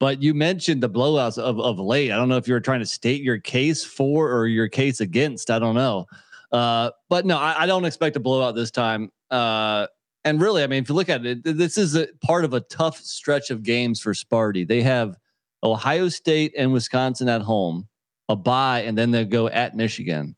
[0.00, 2.12] But you mentioned the blowouts of, of late.
[2.12, 5.00] I don't know if you were trying to state your case for or your case
[5.00, 5.50] against.
[5.50, 6.06] I don't know.
[6.50, 9.10] Uh, but no, I, I don't expect a blowout this time.
[9.30, 9.86] Uh,
[10.24, 12.60] and really, I mean, if you look at it, this is a part of a
[12.60, 14.66] tough stretch of games for Sparty.
[14.66, 15.16] They have
[15.62, 17.88] Ohio State and Wisconsin at home,
[18.28, 20.36] a bye, and then they go at Michigan.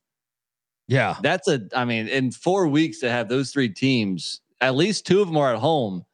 [0.88, 1.16] Yeah.
[1.22, 5.20] That's a, I mean, in four weeks to have those three teams, at least two
[5.20, 6.04] of them are at home.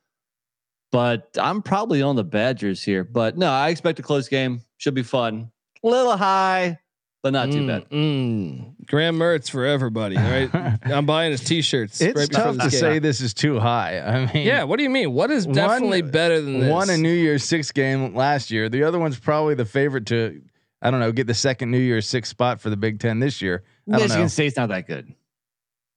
[0.92, 3.02] But I'm probably on the Badgers here.
[3.02, 4.62] But no, I expect a close game.
[4.76, 5.50] Should be fun.
[5.82, 6.78] A little high,
[7.26, 7.90] but not too bad.
[7.90, 8.86] Mm.
[8.86, 10.48] Graham Mertz for everybody, right?
[10.84, 12.00] I'm buying his t-shirts.
[12.00, 12.80] It's right before tough to this game.
[12.80, 13.98] say this is too high.
[13.98, 15.12] I mean, Yeah, what do you mean?
[15.12, 16.70] What is One- definitely better than this?
[16.70, 18.68] one a New Year's Six game last year.
[18.68, 20.40] The other one's probably the favorite to,
[20.80, 23.42] I don't know, get the second New Year's Six spot for the Big Ten this
[23.42, 23.64] year.
[23.88, 24.28] I don't Michigan know.
[24.28, 25.12] State's not that good.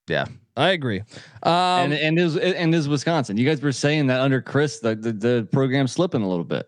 [0.07, 0.25] Yeah,
[0.57, 1.01] I agree.
[1.43, 3.37] Um, and and is and is Wisconsin.
[3.37, 6.65] You guys were saying that under Chryst, the the, the program's slipping a little bit.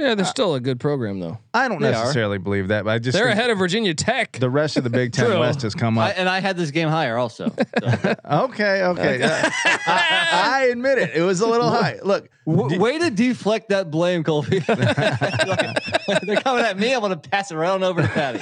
[0.00, 1.38] Yeah, they're still a good program though.
[1.54, 1.92] I don't They are.
[1.92, 4.32] necessarily believe that, but I just They're think ahead of Virginia Tech.
[4.40, 5.40] the rest of the Big Ten True.
[5.40, 6.14] West has come I, up.
[6.18, 7.48] and I had this game higher also.
[7.48, 8.14] So.
[8.30, 9.22] okay, okay.
[9.22, 9.50] Uh,
[9.86, 11.10] I, I admit it.
[11.14, 11.98] It was a little high.
[12.02, 14.58] Look, W- way to deflect that blame, Colby.
[14.66, 16.92] They're coming at me.
[16.94, 18.40] I'm going to pass it right over to Patty.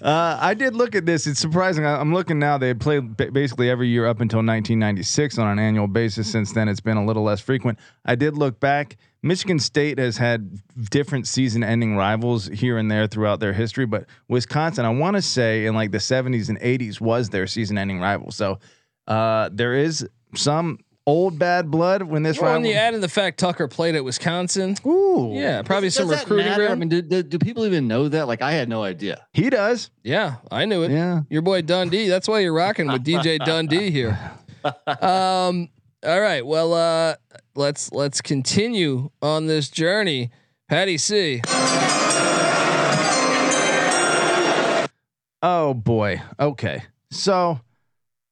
[0.00, 1.26] Uh, I did look at this.
[1.26, 1.84] It's surprising.
[1.84, 2.58] I, I'm looking now.
[2.58, 6.30] They had played ba- basically every year up until 1996 on an annual basis.
[6.30, 7.78] Since then, it's been a little less frequent.
[8.04, 8.96] I did look back.
[9.22, 10.58] Michigan State has had
[10.90, 15.66] different season-ending rivals here and there throughout their history, but Wisconsin, I want to say,
[15.66, 18.32] in like the 70s and 80s, was their season-ending rival.
[18.32, 18.58] So
[19.06, 22.70] uh, there is some old bad blood when this well, when rival.
[22.70, 26.28] you add in the fact Tucker played at Wisconsin, Ooh, yeah, probably Does some that
[26.28, 26.52] recruiting.
[26.52, 28.26] I mean, do, do, do people even know that?
[28.26, 29.26] Like, I had no idea.
[29.32, 29.90] he does.
[30.02, 30.90] yeah, I knew it.
[30.90, 31.22] Yeah.
[31.30, 32.08] Your boy Dundee.
[32.08, 34.18] That's why you're rocking with DJ Dundee here.
[34.86, 35.70] Um.
[36.04, 36.46] All right.
[36.46, 37.16] Well, uh,
[37.54, 40.30] let's let's continue on this journey.
[40.68, 41.42] Patty C.
[45.42, 46.22] Oh boy.
[46.38, 46.82] Okay.
[47.10, 47.60] So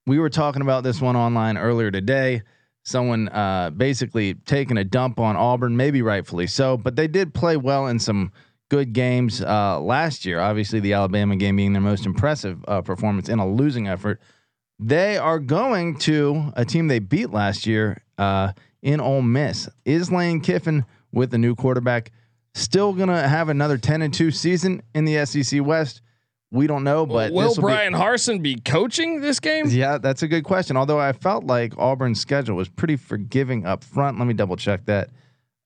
[0.06, 2.42] we were talking about this one online earlier today.
[2.85, 7.56] someone uh, basically taking a dump on Auburn, maybe rightfully so, but they did play
[7.56, 8.33] well in some
[8.68, 10.40] good games uh, last year.
[10.40, 14.20] Obviously, the Alabama game being their most impressive uh, performance in a losing effort.
[14.78, 18.52] They are going to a team they beat last year uh,
[18.83, 19.69] in Ole Miss.
[19.85, 22.11] Is Lane Kiffin with the new quarterback
[22.55, 26.03] still going to have another 10 and 2 season in the SEC West?
[26.53, 29.66] We don't know, but will this'll be- Bryan Harsin be coaching this game?
[29.69, 30.77] yeah, that's a good question.
[30.77, 34.19] Although I felt like Auburn's schedule was pretty forgiving up front.
[34.19, 35.11] Let me double check that.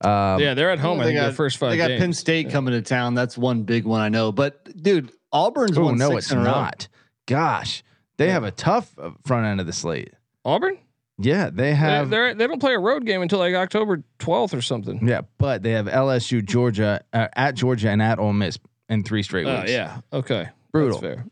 [0.02, 1.00] Um, yeah, they're at home.
[1.00, 2.00] I They think got- their first five They got games.
[2.00, 3.14] Penn State coming to town.
[3.14, 4.30] That's one big one I know.
[4.30, 6.50] But dude, Auburn's Oh won no, six it's in a row.
[6.50, 6.88] not.
[7.26, 7.82] Gosh,
[8.18, 10.12] they have a tough uh, front end of the slate.
[10.44, 10.76] Auburn.
[11.18, 12.10] Yeah, they They're, have.
[12.10, 15.06] they're, they don't play a road game until like October 12th or something.
[15.06, 19.22] yeah, but they have LSU, Georgia, uh, at Georgia, and at Ole Miss in three
[19.22, 19.70] straight Oh weeks.
[19.70, 20.00] yeah.
[20.12, 20.48] Okay.
[20.72, 21.00] Brutal.
[21.00, 21.26] That's fair.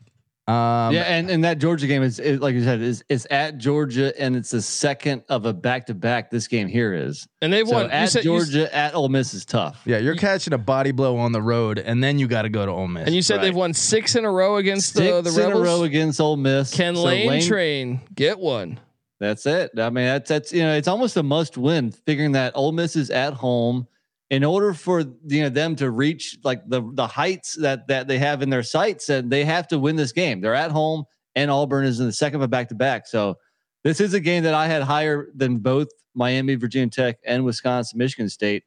[0.45, 3.57] Um, yeah, and, and that Georgia game is, is like you said is is at
[3.59, 6.31] Georgia, and it's the second of a back to back.
[6.31, 7.89] This game here is And they've so won.
[7.91, 9.81] At said, you s- Georgia at Ole Miss is tough.
[9.85, 12.65] yeah, you're catching a body blow on the road, and then you got to go
[12.65, 13.05] to Ole Miss.
[13.05, 13.43] and you said Right.
[13.43, 16.35] they've won six in a row against Six the the in a row against Ole
[16.35, 16.73] Miss.
[16.73, 18.81] Can So Lane, Train get one?
[19.19, 19.71] That's it.
[19.77, 21.91] I mean, that's that's you know, it's almost a must win.
[21.91, 23.87] Figuring that Ole Miss is at home,
[24.29, 28.17] in order for you know them to reach like the the heights that that they
[28.17, 30.41] have in their sights, and they have to win this game.
[30.41, 33.07] They're at home, and Auburn is in the second of a back to back.
[33.07, 33.37] So
[33.83, 37.97] this is a game that I had higher than both Miami, Virginia Tech, and Wisconsin,
[37.97, 38.63] Michigan State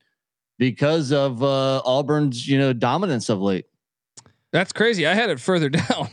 [0.59, 3.67] because of uh, Auburn's you know dominance of late.
[4.53, 5.07] That's crazy.
[5.07, 6.09] I had it further down.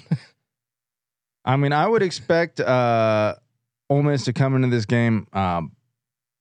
[1.46, 3.36] I mean, I would expect uh,
[3.93, 5.71] Ole Miss to come into this game um,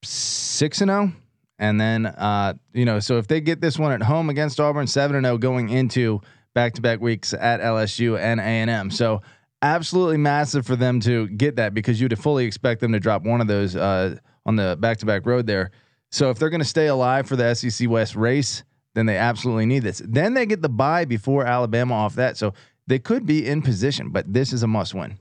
[0.03, 1.13] six and zero,
[1.59, 4.87] and then uh, you know, so if they get this one at home against Auburn,
[4.87, 6.21] seven and zero going into
[6.55, 8.91] back to back weeks at LSU and A and M.
[8.91, 9.21] So
[9.61, 13.41] absolutely massive for them to get that because you'd fully expect them to drop one
[13.41, 15.71] of those uh, on the back to back road there.
[16.11, 19.67] So if they're going to stay alive for the SEC West race, then they absolutely
[19.67, 20.03] need this.
[20.05, 22.55] Then they get the bye before Alabama off that, so
[22.87, 24.11] they could be in position.
[24.11, 25.19] But this is a must win.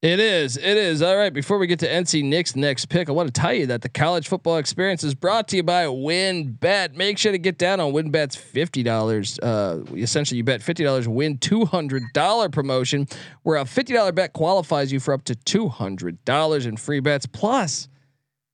[0.00, 0.56] It is.
[0.56, 1.02] It is.
[1.02, 1.32] All right.
[1.32, 3.88] Before we get to NC Nick's next pick, I want to tell you that the
[3.88, 6.94] college football experience is brought to you by WynnBET.
[6.94, 9.40] Make sure to get down on WynnBET's fifty dollars.
[9.40, 13.08] Uh, essentially, you bet fifty dollars, win two hundred dollar promotion,
[13.42, 17.00] where a fifty dollar bet qualifies you for up to two hundred dollars in free
[17.00, 17.26] bets.
[17.26, 17.88] Plus,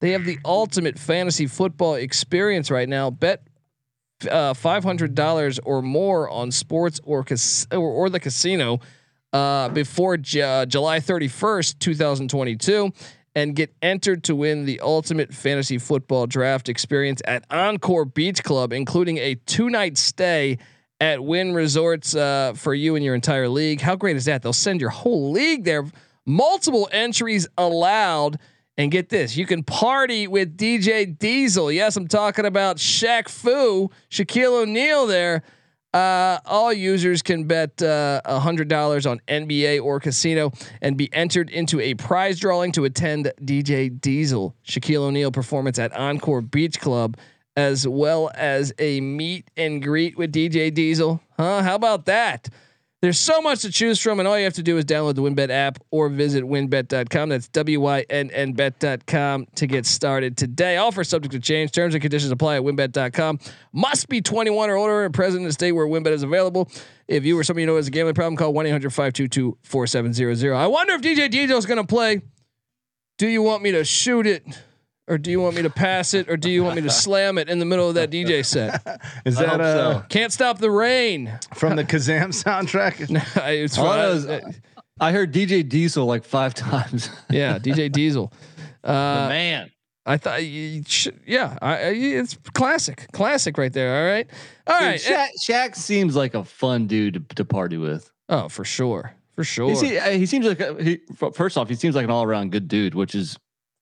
[0.01, 3.11] they have the ultimate fantasy football experience right now.
[3.11, 3.47] Bet
[4.31, 8.79] uh, five hundred dollars or more on sports or, cas- or or the casino
[9.35, 12.93] uh, before J- uh, July thirty first, two thousand twenty two,
[13.35, 18.71] and get entered to win the ultimate fantasy football draft experience at Encore Beach Club,
[18.71, 20.57] including a two night stay
[21.01, 23.81] at Wynn Resorts uh, for you and your entire league.
[23.81, 24.41] How great is that?
[24.41, 25.85] They'll send your whole league there.
[26.25, 28.39] Multiple entries allowed.
[28.77, 31.71] And get this, you can party with DJ Diesel.
[31.71, 35.43] Yes, I'm talking about Shaq Fu, Shaquille O'Neal there.
[35.95, 41.79] Uh, all users can bet uh, $100 on NBA or casino and be entered into
[41.79, 47.15] a prize drawing to attend DJ Diesel, Shaquille O'Neal performance at Encore Beach Club,
[47.55, 51.21] as well as a meet and greet with DJ Diesel.
[51.37, 51.63] Huh?
[51.63, 52.49] How about that?
[53.05, 55.21] There's so much to choose from, and all you have to do is download the
[55.21, 57.29] WynnBET app or visit wynnbet.com.
[57.29, 60.77] That's W Y N N bet.com to get started today.
[60.77, 61.71] Offer subject to change.
[61.71, 63.37] Terms and conditions apply at wynnbet.com.
[63.73, 66.67] Must be 21 or older and present in the state where WynnBET is available.
[67.07, 70.55] If you or somebody you know has a gambling problem, call 1 800 522 4700.
[70.55, 72.23] I wonder if DJ Diesel is going to play.
[73.19, 74.47] Do you want me to shoot it?
[75.07, 76.29] Or do you want me to pass it?
[76.29, 78.81] Or do you want me to slam it in the middle of that DJ set?
[79.25, 80.05] Is that hope uh, so.
[80.09, 81.37] Can't stop the rain.
[81.53, 82.95] from the Kazam soundtrack?
[83.53, 83.97] it's All fine.
[83.99, 84.55] those-
[84.99, 87.09] I heard DJ Diesel like five times.
[87.29, 88.31] Yeah, DJ Diesel.
[88.81, 89.71] the Uh, man.
[90.07, 90.83] I thought, you
[91.25, 93.97] yeah, I, I, it's classic, classic right there.
[94.05, 94.29] All right,
[94.67, 94.99] all Dude, right.
[95.01, 98.11] Shaq, Shaq seems like a fun dude to, to party with.
[98.29, 99.71] Oh, for sure, for sure.
[99.83, 100.99] He, uh, he seems like a, he,
[101.33, 103.35] first off, he seems like an all around good dude, which is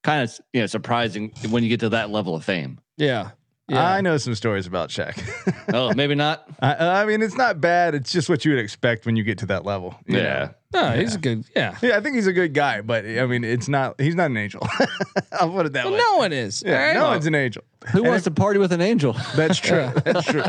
[0.03, 2.79] kind of you know surprising when you get to that level of fame.
[2.97, 3.31] yeah,
[3.67, 3.91] yeah.
[3.91, 5.21] I know some stories about Shaq.
[5.73, 6.45] Oh, maybe not.
[6.59, 7.95] I, I mean, it's not bad.
[7.95, 9.95] It's just what you would expect when you get to that level.
[10.05, 10.51] Yeah.
[10.73, 10.89] know?
[10.89, 11.45] no, he's a good.
[11.55, 13.99] Yeah, Yeah, I think he's a good guy, but I mean, it's not.
[13.99, 14.61] He's not an angel.
[15.31, 15.99] I'll put it that well, way.
[15.99, 16.61] no one is.
[16.63, 16.93] yeah, all right?
[16.93, 17.63] no one's an angel.
[17.91, 19.13] Who And wants to party with an angel?
[19.35, 19.89] That's true.
[20.03, 20.43] That's true.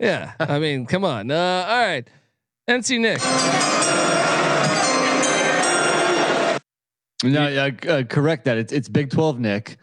[0.00, 1.30] Yeah, I mean, come on.
[1.30, 2.06] Uh, all right,
[2.68, 4.11] NC Nick.
[7.22, 8.58] No, yeah, uh, correct that.
[8.58, 9.76] It's it's Big Twelve, Nick,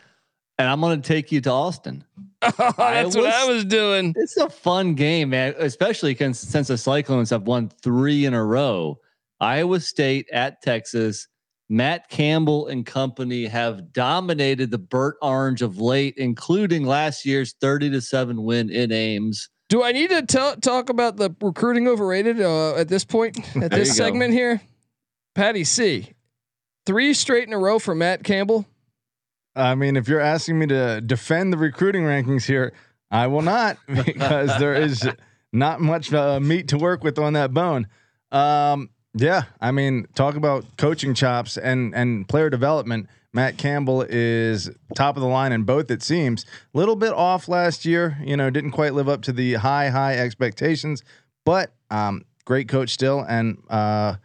[0.58, 2.04] and I'm going to take you to Austin.
[2.41, 4.13] Oh, that's what I was- doing.
[4.15, 5.56] It's a fun game, man.
[5.58, 8.97] Especially since, the Cyclones have won three in a row.
[9.41, 11.28] Iowa State at Texas.
[11.67, 17.91] Matt Campbell and company have dominated the Burt Orange of late, including last year's 30
[17.91, 19.49] to 7 win in Ames.
[19.67, 23.69] Do I need to tell, talk about the recruiting overrated uh, at this point at
[23.69, 24.62] this segment here?
[25.36, 26.10] Patty C,
[26.89, 28.65] three straight in a row for Matt Campbell.
[29.56, 32.73] I mean, if you're asking me to defend the recruiting rankings here,
[33.12, 35.08] I will not because there is
[35.54, 37.88] not much uh, meat to work with on that bone.
[38.32, 43.08] Um, yeah, I mean, talk about coaching chops and and player development.
[43.34, 45.91] Matt Campbell is top of the line in both.
[45.91, 48.17] It seems a little bit off last year.
[48.23, 51.04] You know, didn't quite live up to the high high expectations,
[51.45, 53.23] but um, great coach still.
[53.30, 54.15] And uh,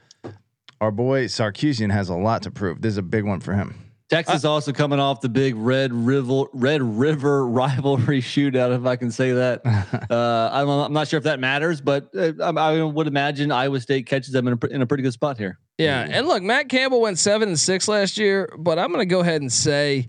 [0.80, 2.80] our boy Sarkisian has a lot to prove.
[2.80, 3.84] This is a big one for him.
[4.10, 8.96] Texas uh, also coming off the big Red River Red River rivalry shootout, if I
[8.96, 9.62] can say that.
[10.10, 13.80] uh, I'm, I'm, not sure if that matters, but uh, I, I, would imagine Iowa
[13.80, 15.58] State catches them in a, in a pretty good spot here.
[15.78, 19.12] Yeah, and look, Matt Campbell went seven and six last year, but I'm going to
[19.12, 20.08] go ahead and say,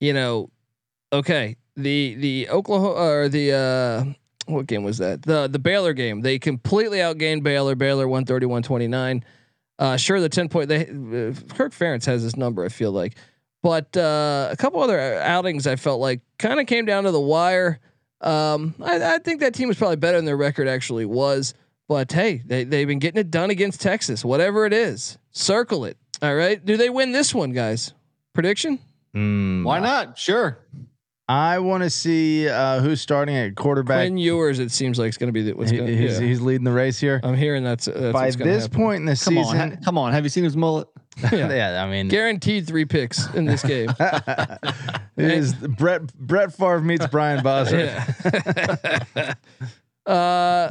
[0.00, 0.50] you know,
[1.12, 4.12] okay, the the Oklahoma or the uh,
[4.46, 5.22] what game was that?
[5.22, 6.22] The the Baylor game.
[6.22, 7.74] They completely outgained Baylor.
[7.74, 9.22] Baylor 131-29.
[9.78, 10.68] Uh, sure, the ten point.
[10.68, 12.64] They uh, Kirk Ferentz has this number.
[12.64, 13.16] I feel like,
[13.62, 17.20] but uh, a couple other outings I felt like kind of came down to the
[17.20, 17.80] wire.
[18.22, 21.52] Um, I, I, think that team was probably better than their record actually was.
[21.86, 24.24] But hey, they they've been getting it done against Texas.
[24.24, 25.98] Whatever it is, circle it.
[26.22, 26.64] All right.
[26.64, 27.92] Do they win this one, guys?
[28.32, 28.78] Prediction?
[29.14, 30.18] Mm, Why not?
[30.18, 30.58] Sure.
[31.28, 34.02] I want to see uh, who's starting at quarterback.
[34.06, 35.88] Quinn Ewers, it seems like it's going to be the, what's going.
[35.88, 36.26] He's, yeah.
[36.26, 37.20] he's leading the race here.
[37.24, 38.78] I'm hearing that's, that's by this happen.
[38.78, 39.60] point in the come season.
[39.60, 40.86] On, ha- come on, have you seen his mullet?
[41.32, 41.52] yeah.
[41.52, 43.88] yeah, I mean, guaranteed three picks in this game.
[43.98, 44.60] it
[45.16, 47.90] is Brett Brett Favre meets Brian Bosworth.
[49.16, 49.34] Yeah.
[50.04, 50.70] uh,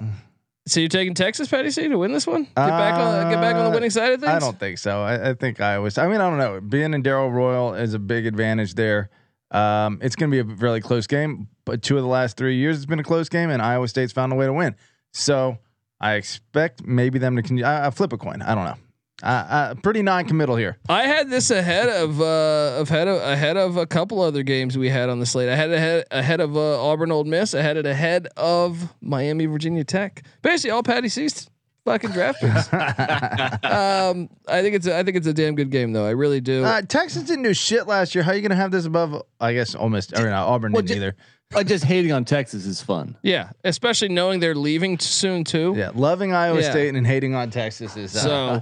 [0.67, 2.43] so you're taking Texas, Patty C, to win this one?
[2.43, 4.31] Get back on get back on the winning side of things.
[4.31, 5.01] I don't think so.
[5.01, 5.97] I, I think I was.
[5.97, 6.61] I mean, I don't know.
[6.61, 9.09] Being in Darrell Royal is a big advantage there.
[9.51, 12.57] Um, it's going to be a really close game, but two of the last three
[12.57, 14.75] years it's been a close game, and Iowa State's found a way to win.
[15.13, 15.57] So
[15.99, 18.41] I expect maybe them to con- I, I flip a coin.
[18.41, 18.77] I don't know.
[19.23, 20.77] Uh, uh, pretty non-committal here.
[20.89, 24.89] I had this ahead of uh, ahead of ahead of a couple other games we
[24.89, 25.47] had on the slate.
[25.47, 27.55] I had ahead ahead of uh, Auburn Ole Miss.
[27.55, 30.23] I had it ahead of Miami Virginia Tech.
[30.41, 31.49] Basically, all Patty C's
[31.85, 32.73] fucking draft picks.
[32.73, 36.05] um, I think it's a, I think it's a damn good game though.
[36.05, 36.65] I really do.
[36.65, 38.23] Uh, Texas didn't do shit last year.
[38.23, 39.23] How are you gonna have this above?
[39.39, 40.47] I guess almost or not.
[40.47, 41.15] Auburn well, didn't either.
[41.51, 43.15] But just hating on Texas is fun.
[43.21, 45.75] Yeah, especially knowing they're leaving soon too.
[45.77, 46.71] Yeah, loving Iowa yeah.
[46.71, 48.61] State and hating on Texas is uh, so.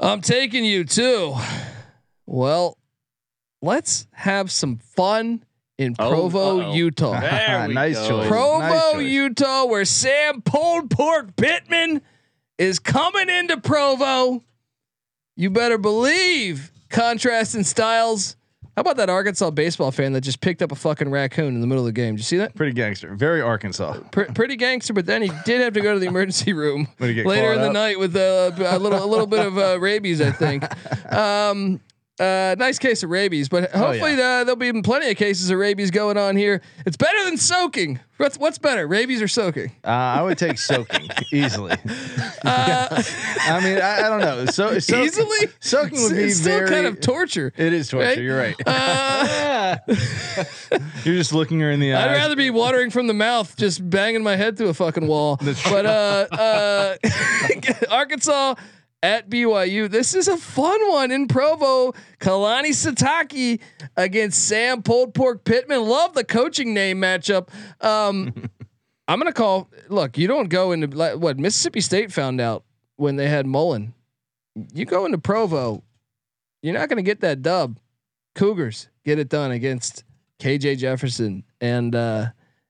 [0.00, 1.34] I'm taking you too.
[2.26, 2.76] Well,
[3.62, 5.44] let's have some fun
[5.78, 7.20] in oh, Provo, oh, Utah.
[7.68, 8.08] nice go.
[8.08, 8.28] choice.
[8.28, 9.06] Provo, nice choice.
[9.06, 12.02] Utah, where Sam Pulled Pork Pittman
[12.58, 14.42] is coming into Provo.
[15.36, 18.36] You better believe contrast in styles.
[18.76, 21.66] How about that Arkansas baseball fan that just picked up a fucking raccoon in the
[21.66, 22.14] middle of the game?
[22.14, 22.54] Did you see that?
[22.54, 23.12] Pretty gangster.
[23.14, 23.98] Very Arkansas.
[24.10, 27.60] pretty gangster, but then he did have to go to the emergency room later in
[27.60, 30.64] the night with uh, a little a little bit of uh, rabies, I think.
[31.08, 31.80] Um,
[32.20, 34.44] uh, nice case of rabies, but hopefully oh, yeah.
[34.44, 36.62] there'll be plenty of cases of rabies going on here.
[36.84, 38.00] It's better than soaking.
[38.16, 39.70] What's what's better, rabies or soaking?
[39.84, 41.72] Uh, I would take soaking easily.
[41.72, 41.76] Uh,
[43.40, 44.46] I mean, I, I, don't know.
[44.46, 47.52] So, so easily soaking would be it's very, kind of torture.
[47.56, 48.08] It is torture.
[48.08, 48.18] Right?
[48.18, 48.56] You're right.
[48.66, 49.76] Uh,
[51.04, 52.06] You're just looking her in the eye.
[52.06, 55.38] I'd rather be watering from the mouth, just banging my head through a fucking wall.
[55.40, 56.96] but uh, uh,
[57.90, 58.56] Arkansas
[59.02, 59.90] at BYU.
[59.90, 61.92] This is a fun one in Provo.
[62.20, 63.60] Kalani Sitake
[63.96, 65.82] against Sam Pulled Pork Pittman.
[65.82, 67.48] Love the coaching name matchup.
[67.84, 68.32] Um,
[69.08, 69.70] I'm gonna call.
[69.88, 72.64] Look, you don't go into what Mississippi State found out
[72.96, 73.94] when they had Mullen.
[74.74, 75.82] You go into Provo,
[76.62, 77.78] you're not gonna get that dub.
[78.34, 80.04] Cougars get it done against
[80.40, 82.26] KJ Jefferson and uh,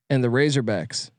[0.09, 1.11] and the Razorbacks.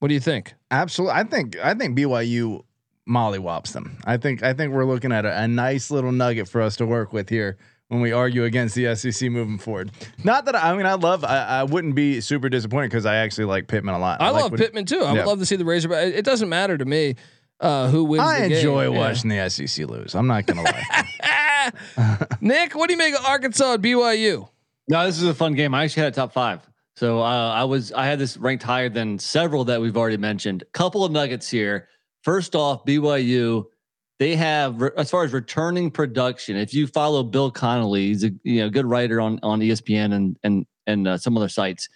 [0.00, 0.54] What do you think?
[0.70, 2.64] Absolutely, I think I think BYU
[3.08, 3.98] mollywops them.
[4.04, 6.86] I think I think we're looking at a, a, nice little nugget for us to
[6.86, 7.56] work with here
[7.88, 9.90] when we argue against the SEC moving forward.
[10.22, 13.46] Not that I mean I love I, I wouldn't be super disappointed because I actually
[13.46, 14.20] like Pittman a lot.
[14.20, 15.00] I, I love Pittman too.
[15.00, 15.92] I would love to see the Razor.
[15.92, 17.16] It doesn't matter to me
[17.60, 18.22] uh, who wins.
[18.22, 18.96] I enjoy game.
[18.96, 19.48] watching yeah.
[19.48, 20.14] the SEC lose.
[20.14, 22.12] I'm not gonna lie.
[22.40, 24.48] Nick, what do you make of Arkansas and BYU?
[24.88, 25.74] No, this is a fun game.
[25.74, 26.60] I actually had a top five.
[26.96, 30.64] So uh, I was I had this ranked higher than several that we've already mentioned.
[30.72, 31.88] Couple of nuggets here.
[32.22, 33.64] First off, BYU,
[34.18, 36.56] they have as far as returning production.
[36.56, 40.36] If you follow Bill Connelly, he's a you know good writer on on ESPN and
[40.42, 41.88] and and uh, some other sites.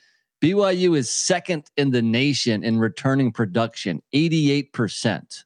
[0.43, 5.45] BYU is second in the nation in returning production, 88%.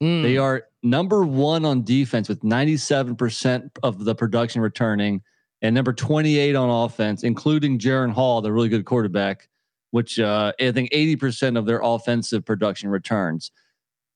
[0.00, 0.22] Mm.
[0.22, 5.22] They are number one on defense with 97% of the production returning
[5.60, 9.48] and number 28 on offense, including Jaren Hall, the really good quarterback,
[9.90, 13.50] which uh, I think 80% of their offensive production returns.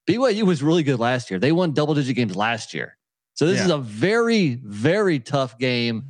[0.09, 1.39] BYU was really good last year.
[1.39, 2.97] They won double digit games last year.
[3.35, 3.65] So this Yeah.
[3.67, 6.05] is a very, very tough game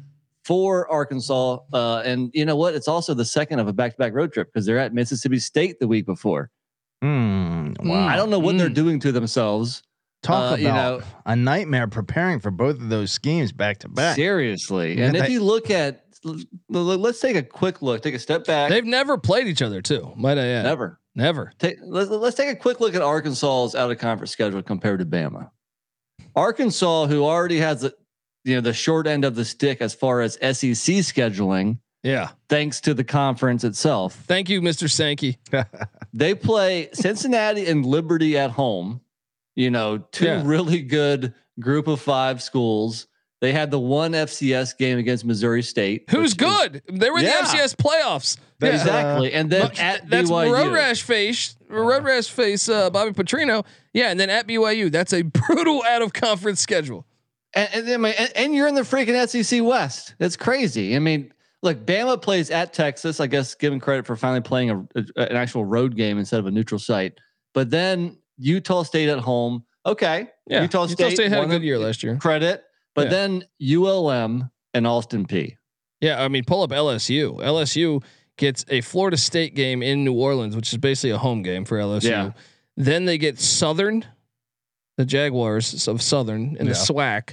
[0.45, 1.59] for Arkansas.
[1.73, 2.75] Uh, and you know what?
[2.75, 5.39] It's also the second of a back to back road trip because they're at Mississippi
[5.39, 6.51] State the week before.
[7.01, 8.07] Hmm, wow.
[8.07, 8.75] I don't know what they're Mm.
[8.75, 9.83] doing to themselves.
[10.23, 13.89] Talk uh, about you know- a nightmare preparing for both of those schemes back to
[13.89, 14.15] back.
[14.17, 14.99] Seriously.
[14.99, 16.37] Yeah, and if they- you look at, l-
[16.73, 18.71] l- let's take a quick look, take a step back.
[18.71, 20.13] They've never played each other too.
[20.17, 20.63] Might I add?
[20.65, 21.01] Never.
[21.15, 21.53] Never.
[21.59, 25.05] Take, let's, let's take a quick look at Arkansas's out of conference schedule compared to
[25.07, 25.51] Bama.
[26.35, 27.95] Arkansas, who already has the,
[28.45, 32.31] you know, the short end of the stick as far as SEC scheduling, Yeah.
[32.49, 34.15] thanks to the conference itself.
[34.27, 34.91] Thank you, Mr.
[34.91, 35.39] Sankey.
[36.15, 39.01] They play Cincinnati and Liberty at home.
[39.57, 40.43] You know, two Yeah.
[40.45, 43.07] really good group of five schools.
[43.43, 46.05] They had the one FCS game against Missouri State.
[46.09, 46.83] Who's which is- good?
[46.91, 47.43] They were in Yeah.
[47.43, 48.39] the FCS playoffs.
[48.63, 48.69] Yeah.
[48.71, 49.33] Exactly.
[49.35, 50.53] And then But at that's BYU.
[50.55, 53.67] road rash face, road rash face, uh, Bobby Petrino.
[53.93, 57.05] Yeah, and then at BYU, that's a brutal out of conference schedule.
[57.55, 60.15] And, and, I mean, and, and you're in the freaking SEC West.
[60.19, 60.95] That's crazy.
[60.95, 63.19] I mean, look, Bama plays at Texas.
[63.21, 66.47] I guess giving credit for finally playing a, a- an actual road game instead of
[66.47, 67.15] a neutral site.
[67.53, 69.65] But then Utah State at home.
[69.85, 72.17] Okay, Yeah, Utah State, had a good year last year.
[72.17, 72.63] Credit,
[72.95, 73.11] but Yeah.
[73.11, 75.57] then ULM and Austin Peay
[76.01, 77.39] Yeah, I mean, pull up LSU.
[77.41, 78.03] LSU
[78.39, 81.79] gets a Florida State game in New Orleans, which is basically a home game for
[81.79, 82.09] LSU.
[82.11, 82.31] Yeah.
[82.77, 84.05] Then they get Southern,
[84.97, 87.33] the Jaguars of Southern in the SWAC.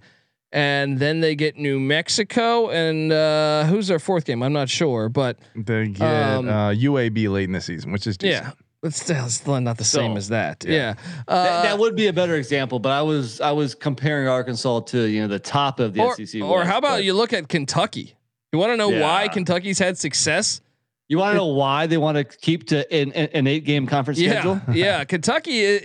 [0.52, 4.42] And then they get New Mexico and uh, who's their fourth game?
[4.44, 8.18] I'm not sure, but They get Um, uh, UAB late in the season, which is
[8.18, 8.46] decent.
[8.48, 8.52] yeah,
[8.84, 10.64] it's still, it's still not the same So, as that.
[10.66, 10.72] yeah.
[10.74, 10.94] Yeah,
[11.28, 14.82] That, Uh, that would be a better example, but I was I was comparing Arkansas
[14.82, 16.42] to you know the top of the or, SEC.
[16.42, 18.16] or West, how about you look at Kentucky?
[18.52, 20.62] You want to know why Kentucky's had success?
[21.08, 24.20] You want to know why they want to keep to an, an eight game conference
[24.20, 24.62] Yeah, schedule?
[24.74, 25.04] yeah.
[25.04, 25.80] Kentucky, uh,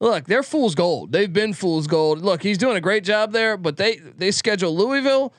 [0.00, 1.12] look, they're fool's gold.
[1.12, 2.20] They've been fool's gold.
[2.22, 5.32] Look, he's doing a great job there, but they they schedule Louisville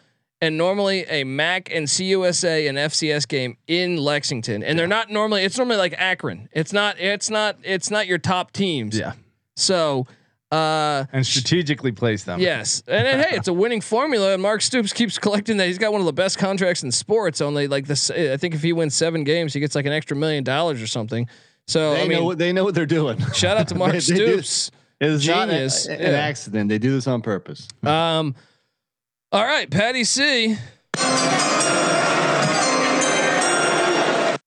[0.46, 5.43] and normally a MAC and CUSA and FCS game in Lexington, and they're not normally.
[5.43, 6.50] It's normally like Akron.
[6.52, 7.00] It's not.
[7.00, 7.58] It's not.
[7.64, 8.98] It's not your top teams.
[8.98, 9.14] Yeah.
[9.58, 10.06] So,
[10.52, 12.39] uh, And strategically place them.
[12.39, 14.34] Yes, and hey, it's a winning formula.
[14.34, 15.68] And Mark Stoops keeps collecting that.
[15.68, 17.41] He's got one of the best contracts in sports.
[17.41, 20.16] Only like this, I think if he wins seven games, he gets like an extra
[20.16, 21.28] million dollars or something.
[21.68, 23.20] So They I mean, know what they know what they're doing.
[23.34, 24.72] shout out to Mark They- they do- Stoops.
[25.02, 25.88] It's Genius.
[25.88, 26.18] not a- an Yeah.
[26.20, 26.70] accident.
[26.70, 27.68] They do this on purpose.
[27.84, 28.34] Um,
[29.36, 30.56] all right, Patty C.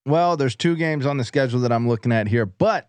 [0.06, 2.88] Well, there's two games on the schedule that I'm looking at here, but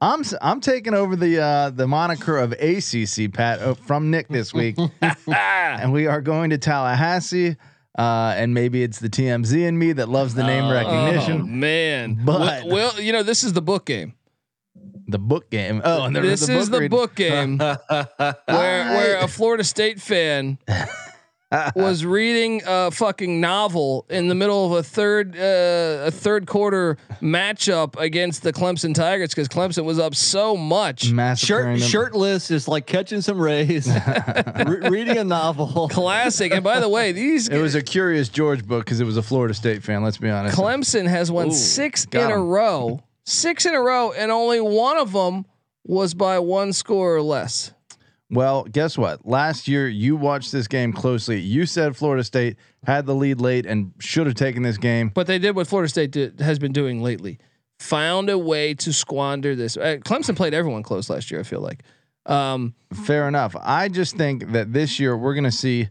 [0.00, 4.54] I'm I'm taking over the uh, the moniker of ACC Pat uh, from Nick this
[4.54, 4.76] week,
[5.26, 7.56] and we are going to Tallahassee.
[7.98, 11.58] Uh, and maybe it's the TMZ in me that loves the name Oh recognition.
[11.58, 14.14] man, But- well, well, you know this is the book game.
[15.08, 15.80] The book game.
[15.84, 17.76] Oh, and there This the is the book game where
[18.46, 20.58] where a Florida State fan
[21.74, 26.96] was reading a fucking novel in the middle of a third uh, a third quarter
[27.20, 31.12] matchup against the Clemson Tigers because Clemson was up so much.
[31.12, 33.88] massacring Shirt, shirtless, just like catching some rays,
[34.66, 35.88] re- reading a novel.
[35.88, 36.52] Classic.
[36.52, 39.22] And by the way, these It was a Curious George book because it was a
[39.22, 40.02] Florida State fan.
[40.02, 40.56] Let's be honest.
[40.56, 44.60] Clemson has won Ooh, six got in a row, six in a row, and only
[44.60, 45.46] one of them
[45.84, 47.72] was by one score or less.
[48.28, 49.26] Well, guess what?
[49.26, 51.40] Last year you watched this game closely.
[51.40, 55.10] You said Florida State had the lead late and should have taken this game.
[55.14, 57.38] But they did what Florida State did, has been doing lately.
[57.78, 59.76] Found a way to squander this.
[59.76, 61.40] Uh, Clemson played everyone close last year.
[61.40, 61.82] I feel like.
[62.24, 63.54] Um, Fair enough.
[63.60, 65.88] I just think that this year we're going to see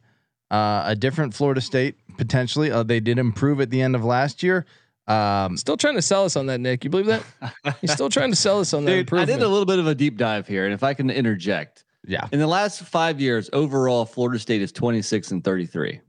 [0.52, 2.72] uh, a different Florida State potentially.
[2.72, 4.66] Uh, they did improve at the end of last year.
[5.08, 6.84] Um, still trying to sell us on that, Nick.
[6.84, 7.24] You believe that?
[7.82, 9.88] He's still trying to sell us on that Dude, I did a little bit of
[9.88, 12.28] a deep dive here, and if I can interject, yeah.
[12.32, 16.02] in the last five years, overall, Florida State is 26 and 33.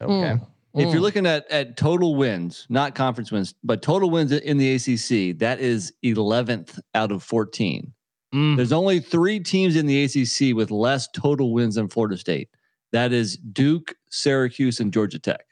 [0.00, 0.10] Okay.
[0.12, 0.46] Mm.
[0.74, 4.74] If you're looking at at total wins, not conference wins, but total wins in the
[4.74, 7.92] ACC, that is 11th out of 14.
[8.34, 8.56] Mm.
[8.56, 12.48] There's only three teams in the ACC with less total wins than Florida State.
[12.90, 15.46] That is Duke, Syracuse, and Georgia Tech.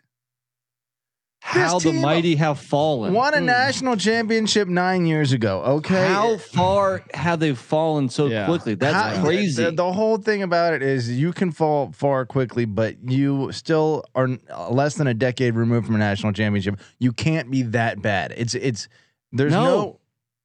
[1.43, 3.12] How the mighty have fallen.
[3.12, 3.47] won a hmm.
[3.47, 5.62] national championship nine years ago.
[5.62, 8.47] Okay, How far have they fallen so Yeah.
[8.47, 8.76] quickly?
[8.76, 9.64] That's How- crazy.
[9.64, 14.05] The, the whole thing about it is you can fall far quickly, but you still
[14.14, 16.78] are uh, less than a decade removed from a national championship.
[17.01, 18.32] You can't be that bad.
[18.36, 18.88] It's it's
[19.32, 19.64] there's No.
[19.64, 20.01] no,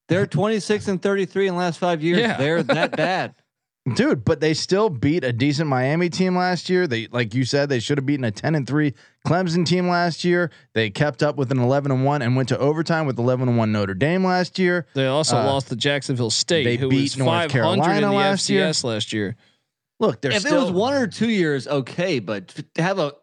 [0.08, 2.20] They're 26 and 33 in the last five years.
[2.20, 2.38] Yeah.
[2.38, 3.36] They're that bad.
[3.95, 6.88] dude, but they still beat a decent Miami team last year.
[6.88, 8.93] They like you said they should have beaten a 10 and 3
[9.25, 10.51] Clemson team last year.
[10.73, 13.57] They kept up with an 11 and 1 and went to overtime with 11 and
[13.57, 14.85] 1 Notre Dame last year.
[14.93, 18.07] They also Uh, lost to Jacksonville State, they who beat was North 500 in Carolina
[18.07, 18.65] the last year.
[18.67, 19.35] FCS last year.
[19.99, 23.13] Look, if still it was one or two years, okay, but to have a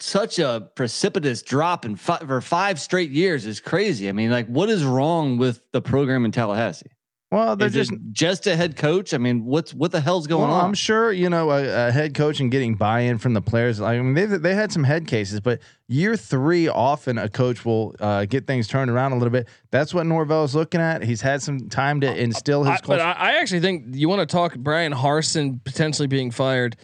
[0.00, 4.08] such a precipitous drop in fi- for five straight years is crazy.
[4.08, 6.90] I mean, like, what is wrong with the program in Tallahassee?
[7.34, 9.12] Well, they're Is just just a head coach?
[9.12, 10.66] I mean, what's what the hell's going Well, on?
[10.66, 13.80] I'm sure you know a, a head coach and getting buy-in from the players.
[13.80, 17.96] I mean, they they had some head cases, but year three, often a coach will
[17.98, 19.48] uh, get things turned around a little bit.
[19.72, 21.02] That's what Norvell is looking at.
[21.02, 23.00] He's had some time to instill his I, but.
[23.00, 26.76] I, I actually think you want to talk Bryan Harsin potentially being fired.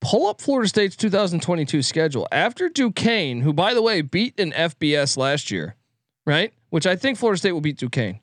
[0.00, 5.18] Pull up Florida State's 2022 schedule after Duquesne, who by the way beat an FBS
[5.18, 5.76] last year,
[6.24, 6.54] right?
[6.70, 8.20] Which I think Florida State will beat Duquesne.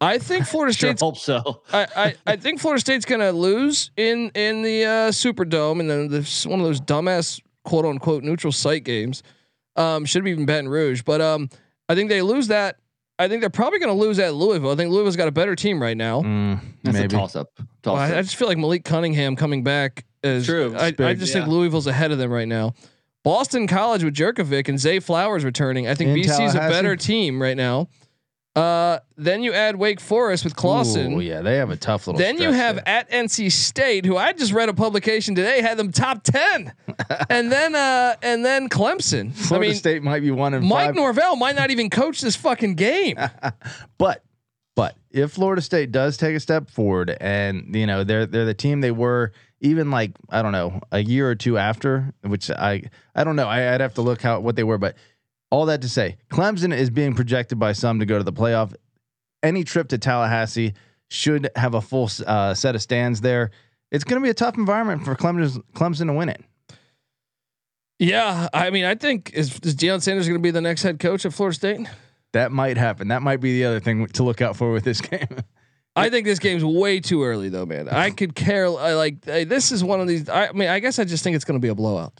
[0.00, 1.62] I think Florida sure State's hope so.
[1.72, 6.08] I, I, I think Florida State's gonna lose in in the uh, Superdome, and then
[6.08, 9.22] there's one of those dumbass quote unquote neutral site games.
[9.76, 11.50] Um, should be even Baton Rouge, but um,
[11.88, 12.78] I think they lose that.
[13.18, 14.70] I think they're probably gonna lose at Louisville.
[14.70, 16.22] I think Louisville's got a better team right now.
[16.22, 17.48] Mm, That's maybe a toss up.
[17.84, 20.74] Well, I, I just feel like Malik Cunningham coming back is True.
[20.76, 21.18] I, It's I big.
[21.20, 22.74] just think Louisville's ahead of them right now.
[23.22, 25.88] Boston College with Jurkovec and Zay Flowers returning.
[25.88, 27.88] I think In BC's a better team right now.
[28.56, 31.14] Uh, then you add Wake Forest with Clawson.
[31.14, 32.18] Oh yeah, they have a tough little.
[32.18, 32.88] Then you have there.
[32.88, 36.72] at NC State, who I just read a publication today had them top ten,
[37.28, 39.34] and then uh and then Clemson.
[39.34, 42.22] Florida I mean, State might be one in Mike five, Norvell might not even coach
[42.22, 43.18] this fucking game.
[43.98, 44.24] but
[44.74, 48.54] but if Florida State does take a step forward, and you know they're they're the
[48.54, 52.84] team they were even like I don't know a year or two after, which I
[53.14, 53.48] I don't know.
[53.48, 54.96] I, I'd have to look how what they were, but
[55.50, 58.74] all that to say, Clemson is being projected by some to go to the playoff.
[59.42, 60.74] Any trip to Tallahassee
[61.08, 63.50] should have a full uh, set of stands there.
[63.92, 66.42] It's going to be a tough environment for Clemson Clemson to win it.
[67.98, 70.98] yeah, I mean, I think is is Deion Sanders going to be the next head
[70.98, 71.86] coach at Florida State?
[72.32, 73.08] That might happen.
[73.08, 75.28] That might be the other thing to look out for with this game.
[75.94, 77.88] I think this game's way too early, though, man.
[77.88, 78.66] I could care.
[78.66, 80.28] I like hey, this is one of these.
[80.28, 82.12] I, I mean, I guess I just think it's going to be a blowout.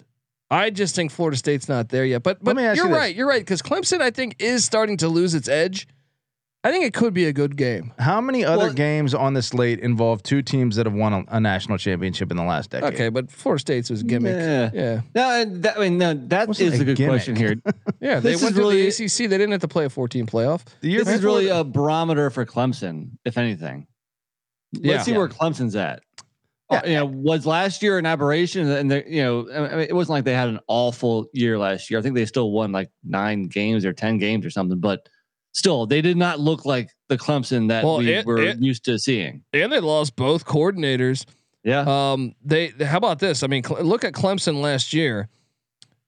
[0.51, 2.23] I just think Florida State's not there yet.
[2.23, 3.15] But but me ask you're you right.
[3.15, 5.89] You're right because Clemson, I think, is starting to lose its edge.
[6.65, 7.93] I think it could be a good game.
[7.97, 11.25] How many other Well- games on the slate involve two teams that have won a,
[11.29, 12.93] a national championship in the last decade?
[12.95, 14.35] Okay, but Florida State's was a gimmick.
[14.35, 14.71] Yeah.
[14.75, 17.11] Yeah, No, that, I mean, no, that Wasn't is a a good gimmick.
[17.13, 17.55] question here.
[18.01, 18.19] yeah.
[18.19, 19.31] They This went is to really- the ACC.
[19.31, 20.65] They didn't have to play a 14 playoff.
[20.81, 23.87] The year this is really a barometer for Clemson, if anything.
[24.75, 25.03] Let's Yeah.
[25.03, 26.03] see where Clemson's at.
[26.71, 26.85] Yeah.
[26.87, 28.69] You know, was last year an aberration?
[28.69, 31.91] And they, you know, I mean, it wasn't like they had an awful year last
[31.91, 31.99] year.
[31.99, 35.09] I think they still won like nine games or ten games or something, but
[35.53, 38.85] still, they did not look like the Clemson that Well, we it- were it- used
[38.87, 39.43] to seeing.
[39.53, 41.25] And they lost both coordinators.
[41.63, 43.43] Yeah, Um, they how about this?
[43.43, 45.29] I mean, Cle- look at Clemson last year.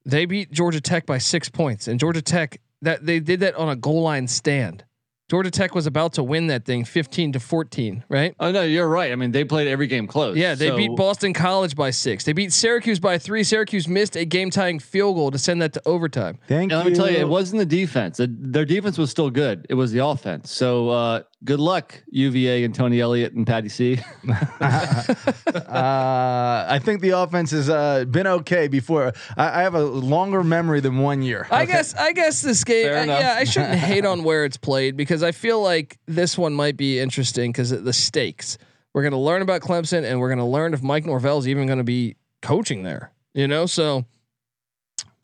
[0.05, 3.69] They beat Georgia Tech by six points, and Georgia Tech that they did that on
[3.69, 4.83] a goal line stand.
[5.29, 8.33] Georgia Tech was about to win that thing, fifteen to fourteen, right?
[8.39, 9.11] oh no, you're right.
[9.11, 10.35] I mean, they played every game close.
[10.35, 12.23] Yeah, they So- beat Boston College by six.
[12.23, 13.43] They beat Syracuse by three.
[13.43, 16.39] Syracuse missed a game tying field goal to send that to overtime.
[16.47, 16.77] Thank you.
[16.77, 18.17] And let me tell you, it wasn't the defense.
[18.17, 19.67] The- Their defense was still good.
[19.69, 20.51] It was the offense.
[20.51, 23.99] So uh, good luck, UVA and Tony Elliott and Patty C.
[24.29, 29.13] uh, I think the offense has uh, been okay before.
[29.37, 31.47] I, I have a longer memory than one year.
[31.51, 32.87] I guess I guess this game.
[32.87, 36.53] I- yeah, I shouldn't hate on where it's played because I feel like this one
[36.53, 38.57] might be interesting because the stakes.
[38.93, 41.67] We're going to learn about Clemson and we're going to learn if Mike Norvell's even
[41.67, 43.11] going to be coaching there.
[43.35, 44.05] You know, so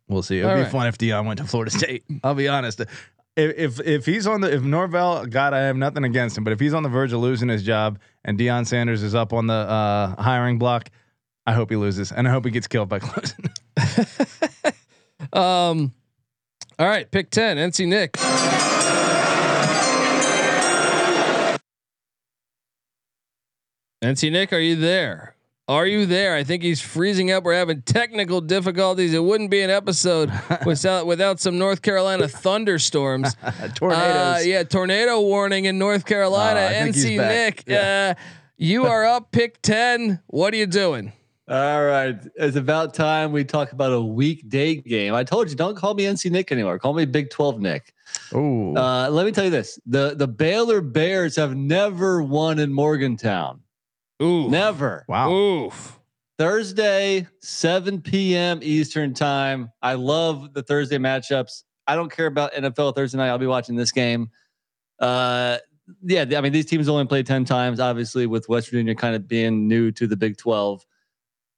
[0.08, 0.38] We'll see.
[0.38, 0.72] It'd All be right.
[0.72, 2.04] fun if Deion went to Florida State.
[2.24, 2.82] I'll be honest.
[3.38, 6.60] If, if he's on the if Norvell, God, I have nothing against him, but if
[6.60, 9.54] he's on the verge of losing his job and Deion Sanders is up on the
[9.54, 10.90] uh, hiring block,
[11.46, 13.50] I hope he loses and I hope he gets killed by Clemson.
[15.34, 15.94] um,
[16.80, 18.14] all right, pick ten, NC Nick.
[24.02, 25.35] NC Nick, are you there?
[25.68, 26.36] Are you there?
[26.36, 27.44] I think he's freezing up.
[27.44, 29.16] We're having technical difficulties.
[29.16, 30.32] It wouldn't be an episode
[30.66, 33.36] without without some North Carolina thunderstorms.
[33.74, 34.06] Tornadoes.
[34.06, 36.60] Uh, yeah, tornado warning in North Carolina.
[36.60, 37.18] Uh, I think he's NC.
[37.18, 38.14] Nick, Yeah.
[38.16, 38.22] uh,
[38.58, 39.32] you are up.
[39.32, 40.22] Pick ten.
[40.28, 41.12] What are you doing?
[41.48, 42.16] All right.
[42.36, 45.14] It's about time we talk about a weekday game.
[45.16, 46.80] I told you, don't call me NC Nick anymore.
[46.80, 47.94] Call me Big 12 Nick.
[48.34, 49.80] Oh, Uh, let me tell you this.
[49.86, 53.62] The the Baylor Bears have never won in Morgantown.
[54.22, 54.50] Ooh.
[54.50, 55.06] Never.
[55.08, 55.32] wow.
[55.32, 56.00] Oof.
[56.38, 58.60] Thursday, 7 p.m.
[58.62, 59.72] Eastern time.
[59.82, 61.64] I love the Thursday matchups.
[61.88, 63.30] I don't care about NFL Thursday night.
[63.30, 64.30] I'll be watching this game.
[65.00, 65.58] Uh,
[66.04, 69.28] yeah, I mean, these teams only played 10 times, obviously, with West Virginia kind of
[69.28, 70.86] being new to the Big 12.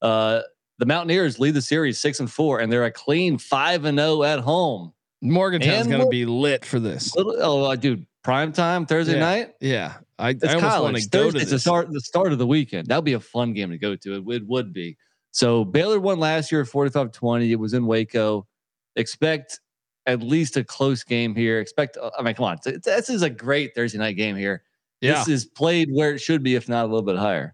[0.02, 0.42] Uh,
[0.80, 4.22] the Mountaineers lead the series six and four, and they're a clean five and zero
[4.24, 4.94] at home.
[5.24, 7.16] Morgantown's And going to be lit for this.
[7.16, 9.20] Little, oh, uh, dude, prime time Thursday Yeah.
[9.20, 9.54] night.
[9.60, 9.94] Yeah.
[10.20, 11.04] I, It's I almost want college.
[11.04, 12.88] to go to Thursday, it's the start the start of the weekend.
[12.88, 14.16] That would be a fun game to go to.
[14.16, 14.98] It, would- would be.
[15.32, 17.50] So Baylor won last year 45-20.
[17.52, 18.48] It was in Waco.
[18.96, 19.60] Expect
[20.08, 21.60] at least a close game here.
[21.60, 22.58] Expect I mean, come on.
[22.64, 24.64] This is a great Thursday night game here.
[25.02, 25.20] Yeah.
[25.20, 27.54] This is played where it should be, if not a little bit higher.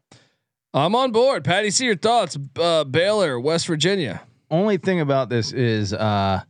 [0.73, 1.43] I'm on board.
[1.43, 2.37] Patty, see your thoughts.
[2.57, 4.21] Uh, Baylor, West Virginia.
[4.49, 6.41] Only thing about this is uh,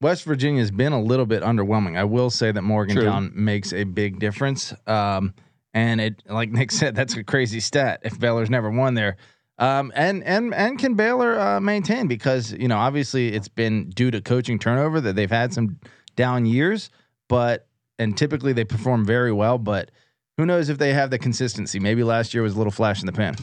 [0.00, 1.96] West Virginia's been a little bit underwhelming.
[1.98, 4.72] I will say that Morgantown makes a big difference.
[4.86, 5.34] Um,
[5.74, 8.00] and it, like Nick said, that's a crazy stat.
[8.04, 9.16] If Baylor's never won there,
[9.58, 12.06] um, and and and can Baylor uh, maintain?
[12.06, 15.78] Because you know, obviously, it's been due to coaching turnover that they've had some
[16.16, 16.88] down years,
[17.28, 17.66] but
[17.98, 19.58] and typically they perform very well.
[19.58, 19.90] But
[20.38, 21.78] who knows if they have the consistency?
[21.78, 23.36] Maybe last year was a little flash in the pan.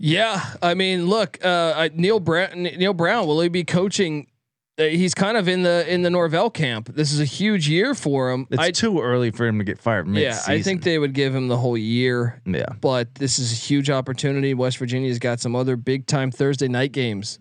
[0.00, 2.64] Yeah, I mean, look, uh, I- Neal Brown.
[2.64, 4.26] Neal Brown will he be coaching?
[4.78, 6.88] Uh, he's kind of in the in the Norvell camp.
[6.94, 8.46] This is a huge year for him.
[8.50, 10.06] It's I, too early for him to get fired.
[10.08, 10.52] yeah, Mid-season.
[10.54, 12.40] I think they would give him the whole year.
[12.46, 12.66] Yeah.
[12.80, 14.54] but this is a huge opportunity.
[14.54, 17.38] West Virginia's got some other big time Thursday night games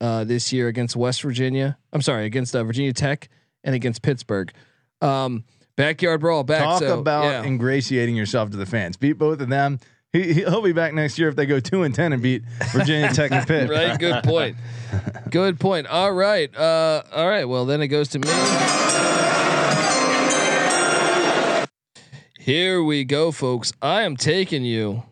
[0.00, 1.76] uh, this year against West Virginia.
[1.92, 3.28] I'm sorry, against uh, Virginia Tech
[3.64, 4.52] and against Pittsburgh.
[5.00, 5.44] Um,
[5.76, 6.62] backyard brawl back.
[6.62, 7.42] Talk so, about yeah.
[7.44, 8.96] ingratiating yourself to the fans.
[8.96, 9.80] Beat both of them.
[10.12, 12.42] He, he'll be back next year if they go two and ten and beat
[12.72, 13.68] Virginia Tech and Pitt.
[13.68, 13.98] right.
[13.98, 14.56] Good point.
[15.30, 15.86] Good point.
[15.86, 16.54] All right.
[16.56, 17.44] Uh, all right.
[17.44, 18.28] Well, then it goes to me.
[22.38, 23.74] Here we go, folks.
[23.82, 25.02] I am taking you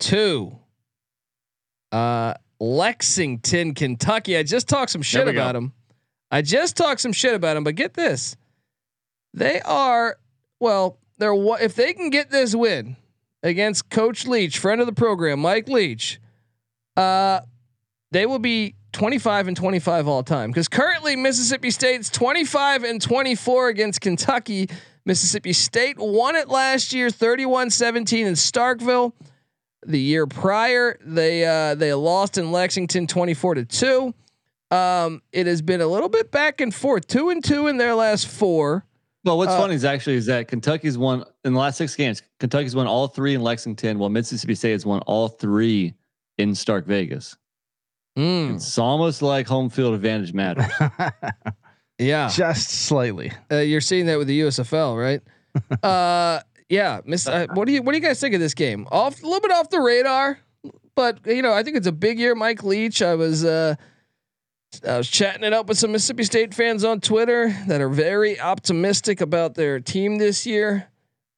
[0.00, 0.58] to
[1.92, 4.38] uh, Lexington, Kentucky.
[4.38, 5.40] I just talked some shit we go.
[5.42, 5.74] about him.
[6.30, 8.36] I just talked some shit about him, but get this.
[9.34, 10.16] They are
[10.58, 12.96] well, they're what if they can get this win
[13.42, 16.20] against Coach Leach, friend of the program, Mike Leach,
[16.96, 17.40] uh,
[18.10, 20.50] they will be 25 and 25 all time.
[20.50, 24.68] Because currently Mississippi State's 25 and 24 against Kentucky.
[25.04, 29.12] Mississippi State won it last year, 31-17 in Starkville.
[29.84, 34.14] The year prior, they uh, they lost in Lexington 24 to 2.
[34.70, 37.94] Um, it has been a little bit back and forth, two and two in their
[37.94, 38.84] last four.
[39.26, 42.22] Well, what's Uh, funny is actually is that Kentucky's won in the last six games.
[42.40, 45.94] Kentucky's won all three in Lexington, while Mississippi State has won all three
[46.38, 47.36] in Stark Vegas.
[48.16, 50.64] Mm, It's almost like home field advantage matters.
[51.98, 53.32] yeah, Just slightly.
[53.50, 55.20] uh, you're seeing that with the USFL, right?
[55.82, 57.26] uh, yeah, Miss.
[57.26, 58.86] Uh, what do you What do you guys think of this game?
[58.90, 60.38] Off a little bit off the radar,
[60.94, 62.34] but you know, I think it's a big year.
[62.34, 63.02] Mike Leach.
[63.02, 63.74] I was uh,
[64.86, 68.38] I was chatting it up with some Mississippi State fans on Twitter that are very
[68.38, 70.88] optimistic about their team this year.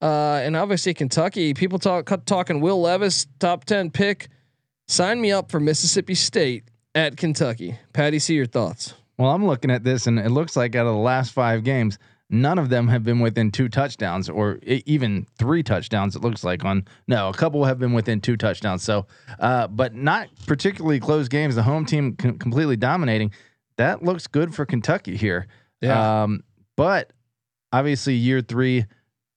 [0.00, 4.28] Uh, and obviously Kentucky, people talk talking Will Levis, top ten pick.
[4.86, 6.64] Sign me up for Mississippi State
[6.94, 7.78] at Kentucky.
[7.92, 8.94] Patty, see your thoughts.
[9.18, 11.98] Well, I'm looking at this, and it looks like out of the last five games,
[12.30, 16.14] none of them have been within two touchdowns, or even three touchdowns.
[16.14, 18.82] It looks like on no, a couple have been within two touchdowns.
[18.82, 19.06] So,
[19.40, 21.54] uh, but not particularly close games.
[21.54, 23.32] The home team com- completely dominating.
[23.76, 25.46] That looks good for Kentucky here.
[25.80, 26.22] Yeah.
[26.24, 26.42] Um,
[26.76, 27.12] but
[27.72, 28.84] obviously, year three,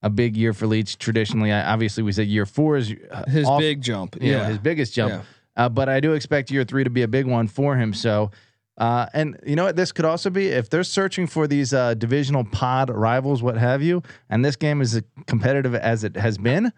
[0.02, 0.98] a big year for Leach.
[0.98, 4.16] Traditionally, I, obviously, we said year four is uh, His off- big jump.
[4.20, 4.48] you know, yeah.
[4.48, 5.12] his biggest jump.
[5.14, 5.22] Yeah.
[5.56, 7.94] Uh, but I do expect year three to be a big one for him.
[7.94, 8.32] So,
[8.78, 9.76] uh, and you know what?
[9.76, 13.82] This could also be if they're searching for these uh, divisional pod rivals, what have
[13.82, 16.72] you, and this game is as competitive as it has been,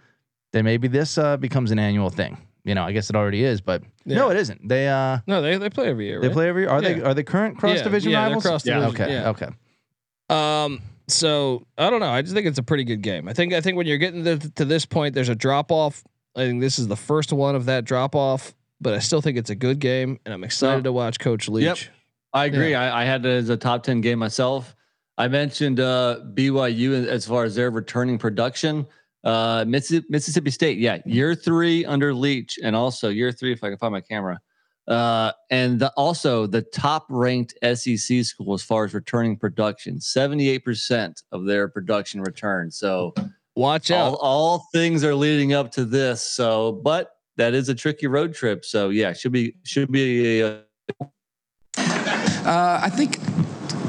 [0.52, 2.38] then maybe this uh, becomes an annual thing.
[2.66, 4.68] You know, I guess it already is, but no, it isn't.
[4.68, 6.22] They uh, No, they, they play every year.
[6.22, 6.34] they right?
[6.34, 6.62] play every.
[6.64, 6.72] Year.
[6.72, 8.44] Are they are they current cross division yeah, rivals?
[8.44, 8.80] They're cross Yeah.
[8.80, 9.02] division.
[9.02, 9.30] okay, yeah.
[9.30, 9.50] okay.
[10.30, 10.82] Um.
[11.10, 12.10] So I don't know.
[12.10, 13.28] I just think it's a pretty good game.
[13.28, 16.04] I think I think when you're getting to, to this point, there's a drop off.
[16.36, 19.38] I think this is the first one of that drop off, but I still think
[19.38, 21.64] it's a good game, and I'm excited to watch Coach Leach.
[21.64, 21.78] Yep.
[22.34, 22.76] I agree.
[22.76, 24.76] I, I had it as a top 10 game myself.
[25.18, 28.88] I mentioned uh, BYU as far as their returning production.
[29.24, 33.70] Uh, Missi- Mississippi State, yeah, year three under Leach, and also year three, if I
[33.70, 34.40] can find my camera.
[34.88, 41.24] Uh, and the, also the top ranked SEC school as far as returning production 78%
[41.32, 42.70] of their production return.
[42.70, 43.14] So
[43.56, 44.14] Watch out.
[44.14, 46.22] all, all things are leading up to this.
[46.22, 48.66] So, but that is a tricky road trip.
[48.66, 50.64] So yeah, should be should be a,
[51.78, 53.20] Uh, I think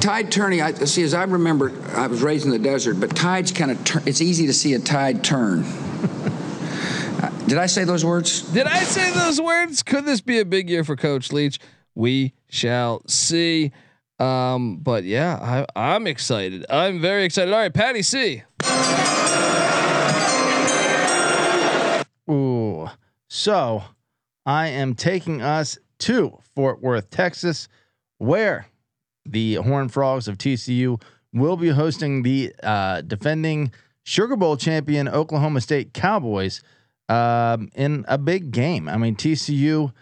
[0.00, 0.62] tide turning.
[0.62, 1.02] I see.
[1.02, 3.82] As I remember, I was raised in the desert, but tides kind of.
[3.84, 5.64] Tur- it's easy to see a tide turn.
[5.64, 8.42] Uh, Did I say those words?
[8.42, 9.82] Did I say those words?
[9.82, 11.58] Could this be a big year for Coach Leach?
[11.94, 13.72] We shall see.
[14.20, 16.64] Um, but yeah, I, I'm excited.
[16.70, 17.52] I'm very excited.
[17.52, 18.42] All right, Patty C.
[23.36, 23.82] So
[24.46, 27.66] I am taking us to Fort Worth, Texas,
[28.18, 28.68] where
[29.26, 33.72] the Horned Frogs of TCU will be hosting the uh, defending
[34.04, 36.62] Sugar Bowl champion Oklahoma State Cowboys
[37.08, 38.88] um, in a big game.
[38.88, 39.92] I mean, TCU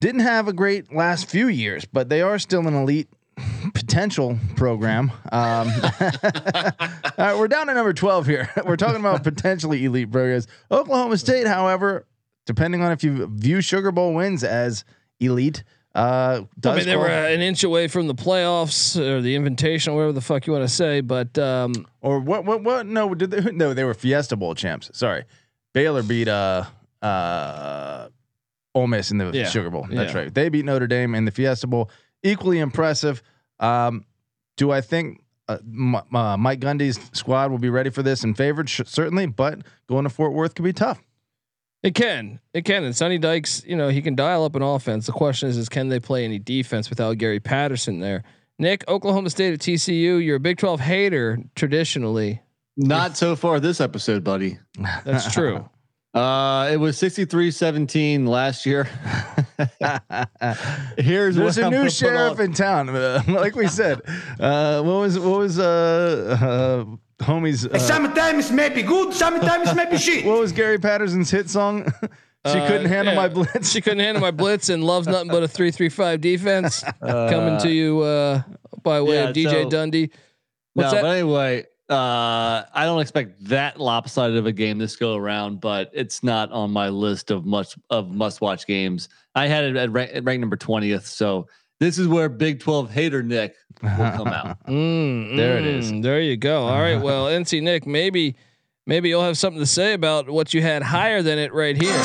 [0.00, 3.08] didn't have a great last few years, but they are still an elite
[3.74, 5.10] potential program.
[5.32, 5.68] Um,
[6.00, 6.72] all
[7.18, 8.48] right, we're down to number 12 here.
[8.64, 10.46] We're talking about potentially elite programs.
[10.70, 12.06] Oklahoma State, however,
[12.46, 14.84] depending on if you view Sugar Bowl wins as
[15.20, 15.64] elite,
[15.94, 19.96] uh, I mean, they were an inch away from the playoffs or the invitation, or
[19.96, 21.00] whatever the fuck you want to say.
[21.02, 22.44] But um, or what?
[22.46, 22.62] What?
[22.62, 22.86] What?
[22.86, 23.52] No, did they?
[23.52, 24.90] No, they were Fiesta Bowl champs.
[24.94, 25.24] Sorry,
[25.74, 26.64] Baylor beat uh
[27.02, 28.08] uh
[28.74, 29.48] Ole Miss in the Yeah.
[29.48, 29.86] Sugar Bowl.
[29.90, 30.18] That's Yeah.
[30.18, 30.34] right.
[30.34, 31.90] They beat Notre Dame in the Fiesta Bowl.
[32.22, 33.22] Equally impressive.
[33.60, 34.06] Um,
[34.56, 38.34] do I think uh, M- uh, Mike Gundy's squad will be ready for this and
[38.36, 38.70] favored?
[38.70, 41.02] Sh- certainly, but going to Fort Worth could be tough.
[41.82, 42.84] It can, it can.
[42.84, 45.06] And Sonny Dykes, you know, he can dial up an offense.
[45.06, 48.24] The question is, is can they play any defense without Gary Patterson there?
[48.58, 50.24] Nick, Oklahoma State at TCU.
[50.24, 52.40] You're a Big 12 hater traditionally.
[52.76, 54.58] not so far this episode, buddy.
[55.04, 55.68] That's true.
[56.14, 58.84] Uh, it was 63-17 last year.
[60.98, 62.90] Here's There's a I'm new sheriff in town.
[62.90, 64.02] Uh, like we said,
[64.38, 66.84] uh, what was what was uh, uh
[67.22, 67.72] homies?
[67.72, 70.24] Uh, Sometimes it may be good, sometimes it may be shit.
[70.24, 71.84] what was Gary Patterson's hit song?
[72.46, 73.20] she Uh, couldn't handle yeah.
[73.20, 73.70] my blitz.
[73.70, 76.84] She couldn't handle my blitz and loves nothing but a three-three-five defense.
[77.00, 78.42] coming to you uh,
[78.82, 80.10] by way yeah, of DJ so- Dundee.
[80.74, 81.02] No, that?
[81.02, 85.90] but anyway, uh, I don't expect that lopsided of a game this go around, but
[85.92, 89.08] it's not on my list of much of must watch games.
[89.34, 91.46] I had it at rank, at rank number twentieth, so
[91.78, 94.58] this is where Big Twelve hater Nick will come out.
[94.66, 95.92] Mm, There it is.
[95.92, 96.62] mm, There you go.
[96.66, 97.00] All right.
[97.00, 98.36] Well, NC Nick, maybe
[98.86, 102.00] maybe you'll have something to say about what you had higher than it right here.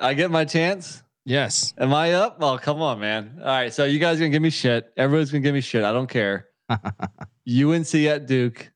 [0.00, 1.02] I get my chance.
[1.24, 1.74] Yes.
[1.76, 2.38] Am I up?
[2.40, 3.38] Oh, come on, man.
[3.40, 4.90] All right, so you guys are gonna give me shit.
[4.96, 5.84] Everybody's gonna give me shit.
[5.84, 6.46] I don't care.
[6.70, 8.70] UNC at Duke.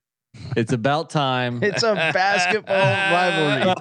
[0.57, 1.59] It's about time.
[1.63, 3.73] it's a basketball rivalry.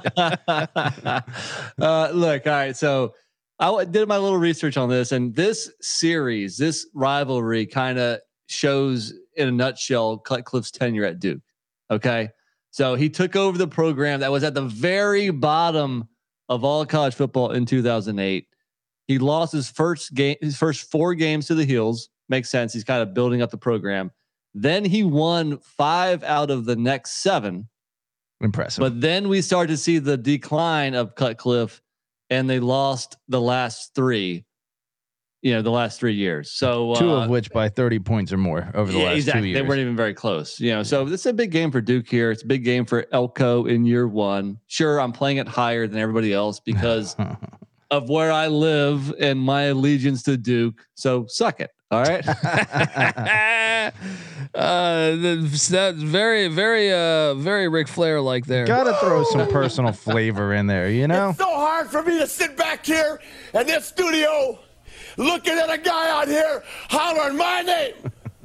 [1.81, 2.77] uh, look, all right.
[2.77, 3.15] So
[3.59, 9.15] I did my little research on this, and this series, this rivalry, kind of shows
[9.37, 11.43] in a nutshell Cutcliffe's tenure at Duke.
[11.91, 12.31] Okay,
[12.71, 16.09] so he took over the program that was at the very bottom
[16.49, 18.47] of all college football in 2008.
[19.07, 22.09] He lost his first game, his first four games to the Heels.
[22.29, 22.73] Makes sense.
[22.73, 24.11] He's kind of building up the program.
[24.55, 27.69] Then he won five out of the next seven.
[28.41, 28.81] Impressive.
[28.81, 31.81] But then we start to see the decline of Cutcliffe,
[32.33, 34.45] and they lost the last three.
[35.43, 36.53] You know, the last three years.
[36.53, 39.43] So two uh, of which by 30 points or more over the yeah, last exactly.
[39.43, 39.61] two years.
[39.61, 40.61] They weren't even very close.
[40.61, 42.31] You know, so this is a big game for Duke here.
[42.31, 44.61] It's a big game for Elko in year one.
[44.69, 47.17] Sure, I'm playing it higher than everybody else because
[47.91, 50.87] of where I live and my allegiance to Duke.
[50.95, 51.73] So suck it.
[51.91, 52.25] All right.
[54.55, 58.67] uh, that's, that's very, very, uh, very Ric Flair like there.
[58.67, 61.31] Gotta throw some personal flavor in there, you know?
[61.31, 63.21] It's so hard for me to sit back here
[63.55, 64.59] in this studio
[65.17, 67.95] looking at a guy out here hollering my name.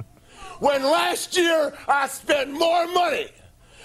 [0.59, 3.27] when last year I spent more money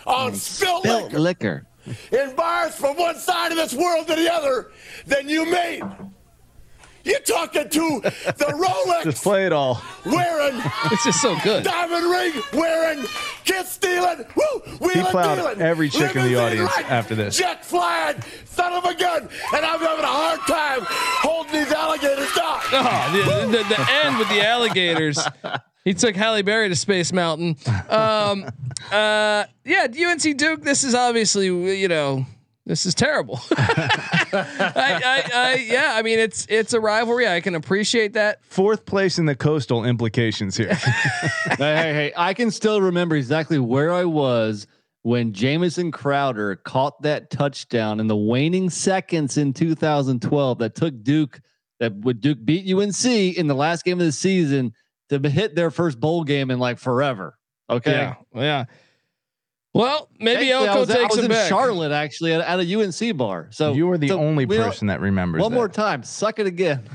[0.07, 1.67] on spilt Spilt liquor liquor.
[2.13, 4.71] in bars from one side of this world to the other
[5.07, 5.83] than you made.
[7.05, 8.11] You're talking to the
[8.95, 9.83] Rolex Just play it all.
[10.07, 10.61] wearing,
[10.93, 11.65] It's just so good.
[11.65, 13.05] diamond ring wearing,
[13.45, 17.37] kiss stealing, woo, wheeling plowed dealing, every chick in the audience riding, after this.
[17.37, 22.33] jet flying, son of a gun, and I'm having a hard time holding these alligators
[22.35, 22.61] down.
[22.73, 25.19] Oh, the, the, the end with the alligators.
[25.85, 27.57] He took Halle Berry to Space Mountain.
[27.91, 28.45] Um,
[28.93, 30.63] uh, yeah, UNC Duke.
[30.63, 31.47] This is obviously,
[31.81, 32.25] you know,
[32.65, 33.41] this is terrible.
[33.57, 37.27] I, I, I, yeah, I mean, it's it's a rivalry.
[37.27, 38.45] I can appreciate that.
[38.45, 40.75] Fourth place in the coastal implications here.
[40.75, 44.67] hey, hey, hey, I can still remember exactly where I was
[45.03, 51.41] when Jamison Crowder caught that touchdown in the waning seconds in 2012 that took Duke,
[51.81, 54.73] that would Duke beat UNC in the last game of the season
[55.09, 57.37] to hit their first bowl game in like forever.
[57.69, 57.91] Okay.
[57.93, 58.65] Yeah, yeah.
[59.75, 61.49] Well, maybe Actually, I Elko was, I was in back.
[61.49, 63.49] Charlotte actually at, at a UNC bar.
[63.51, 65.41] So you were the so only person that remembers.
[65.41, 65.57] One that.
[65.57, 66.83] more time, suck it again.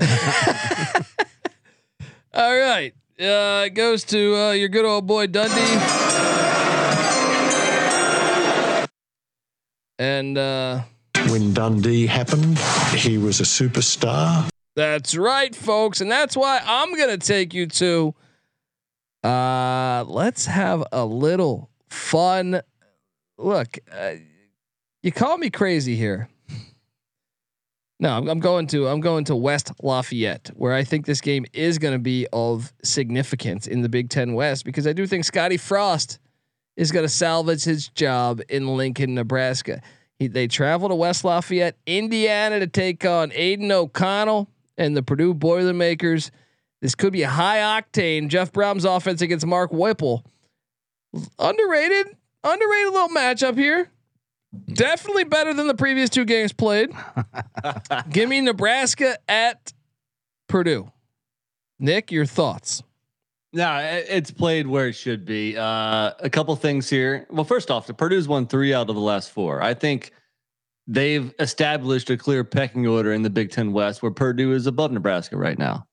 [2.34, 2.94] All right.
[3.20, 5.58] Uh, it goes to uh, your good old boy Dundee.
[9.98, 10.82] And uh,
[11.28, 12.58] When Dundee happened,
[12.94, 14.48] he was a superstar.
[14.76, 16.00] that's right, folks.
[16.00, 18.14] And that's why I'm going to take you to
[19.24, 22.60] uh, let's have a little fun.
[23.38, 24.14] Look, uh,
[25.02, 26.28] you call me crazy here.
[28.00, 31.44] No, I'm, I'm going to I'm going to West Lafayette, where I think this game
[31.52, 35.24] is going to be of significance in the Big Ten West, because I do think
[35.24, 36.18] Scotty Frost
[36.76, 39.82] is going to salvage his job in Lincoln, Nebraska.
[40.18, 45.34] He, they travel to West Lafayette, Indiana, to take on Aidan O'Connell and the Purdue
[45.34, 46.30] Boilermakers.
[46.80, 50.24] This could be a high octane Jeff Brohm's offense against Mark Whipple.
[51.38, 53.90] Underrated, underrated little matchup here.
[54.72, 56.90] Definitely better than the previous two games played.
[58.10, 59.72] Give me Nebraska at
[60.48, 60.90] Purdue.
[61.78, 62.82] Nick, your thoughts?
[63.52, 65.56] No, it's played where it should be.
[65.56, 67.26] Uh, a couple things here.
[67.30, 69.62] Well, first off, the Purdue's won three out of the last four.
[69.62, 70.12] I think
[70.86, 74.92] they've established a clear pecking order in the Big Ten West, where Purdue is above
[74.92, 75.86] Nebraska right now,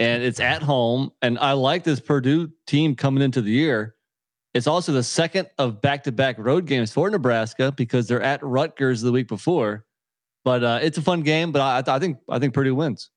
[0.00, 1.12] and it's at home.
[1.22, 3.94] And I like this Purdue team coming into the year.
[4.58, 9.12] It's also the second of back-to-back road games for Nebraska because they're at Rutgers the
[9.12, 9.84] week before.
[10.44, 11.52] But uh, it's a fun game.
[11.52, 13.10] But I, I think I think Purdue wins.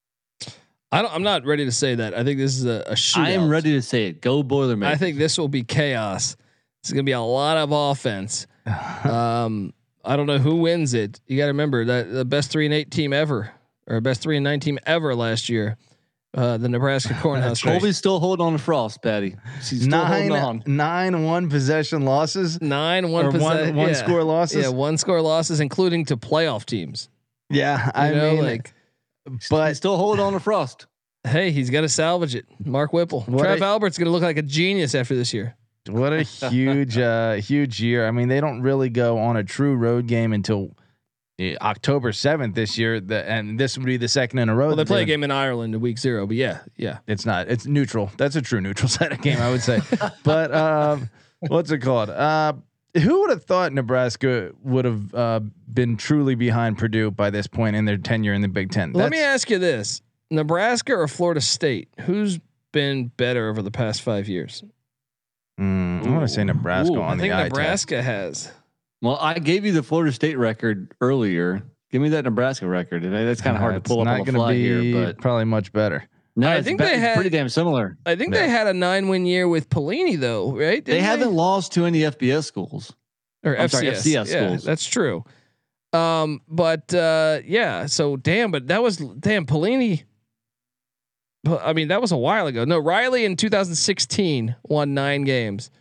[0.91, 2.13] I don't, I'm not ready to say that.
[2.13, 3.25] I think this is a, a shootout.
[3.25, 4.21] I am ready to say it.
[4.21, 4.93] Go Boilermakers.
[4.93, 6.35] I think this will be chaos.
[6.81, 8.47] It's going to be a lot of offense.
[9.03, 9.73] Um,
[10.05, 11.19] I don't know who wins it.
[11.25, 13.51] You got to remember that the best three and eight team ever,
[13.87, 15.77] or best three and nine team ever last year,
[16.33, 17.63] uh, the Nebraska Cornhuskers.
[17.63, 19.35] Colby's still holding on to Frost, Patty.
[19.63, 20.63] She's still holding on.
[20.65, 22.61] nine nine one possession losses.
[22.61, 23.93] Nine one Or one- possess- one yeah.
[23.93, 24.63] score losses?
[24.63, 27.09] Yeah, one score losses, including to playoff teams.
[27.49, 28.73] Yeah, You I know, mean, like,
[29.49, 30.87] but He's still holding on to Frost.
[31.27, 32.45] hey, he's got to salvage it.
[32.63, 35.55] Mark Whipple, What Trev a- Albert's going to look like a genius after this year.
[35.89, 38.07] What a huge, uh, huge year.
[38.07, 40.71] I mean, they don't really go on a true road game until
[41.61, 42.99] October seventh this year.
[42.99, 44.67] The, and this would be the second in a row.
[44.67, 46.99] Well, they play a game in Ireland in week zero, but yeah, yeah.
[47.07, 47.47] It's not.
[47.49, 48.11] It's neutral.
[48.17, 49.81] That's a true neutral side of game, I would say.
[50.23, 52.09] but um, what's it called?
[52.09, 52.53] Uh,
[52.95, 55.39] who would have thought Nebraska would have uh,
[55.73, 58.93] been truly behind Purdue by this point in their tenure in the Big Ten?
[58.93, 61.89] Let me ask you this: Nebraska or Florida State?
[62.01, 62.39] Who's
[62.71, 64.63] been better over the past five years?
[65.59, 68.51] Mm, I want to say Nebraska Ooh, on I the think Nebraska has.
[69.01, 71.63] Well, I gave you the Florida State record earlier.
[71.91, 73.03] Give me that Nebraska record.
[73.03, 75.17] And That's kind of hard to pull up on the gonna fly be here, but
[75.17, 76.07] probably much better.
[76.35, 77.97] no, I think ba- they it's had- pretty damn similar.
[78.05, 78.41] I think Yeah.
[78.41, 80.83] they had a nine-win year with Pelini, though, right?
[80.85, 82.93] They Didn't haven't lost to any FBS schools.
[83.43, 83.71] or I'm FCS.
[83.71, 84.63] sorry, FCS yeah, schools.
[84.63, 85.25] that's true.
[85.93, 90.03] Um, but uh, yeah, so damn, but that was damn Pelini.
[91.49, 92.63] I mean, that was a while ago.
[92.65, 95.71] No, Riley in 2016 won nine games.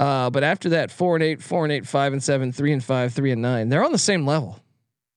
[0.00, 2.82] Uh, but after that, four and eight, four and eight, five and seven, three and
[2.82, 3.68] five, three and nine.
[3.68, 4.58] They're on the same level.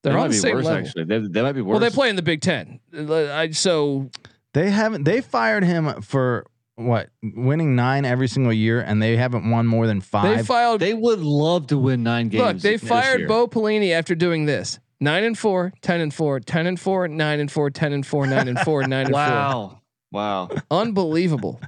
[0.02, 0.86] They're they on might the be same worse, level.
[0.86, 1.04] actually.
[1.04, 1.80] They, they might be worse.
[1.80, 2.80] Well, they play in the Big Ten.
[2.94, 4.10] I, so
[4.52, 5.04] They haven't.
[5.04, 7.08] They fired him for what?
[7.22, 10.24] Winning nine every single year, and they haven't won more than five.
[10.24, 10.46] they five.
[10.46, 10.80] filed.
[10.80, 12.44] They would love to win nine games.
[12.44, 13.28] look, they this fired year.
[13.28, 17.40] Bo Pelini after doing this: nine and four, 10 and four, 10 and four, nine
[17.40, 19.20] and four, 10 and four, nine and four, nine and four.
[19.24, 19.80] Wow.
[20.12, 20.48] Wow.
[20.70, 21.60] Unbelievable.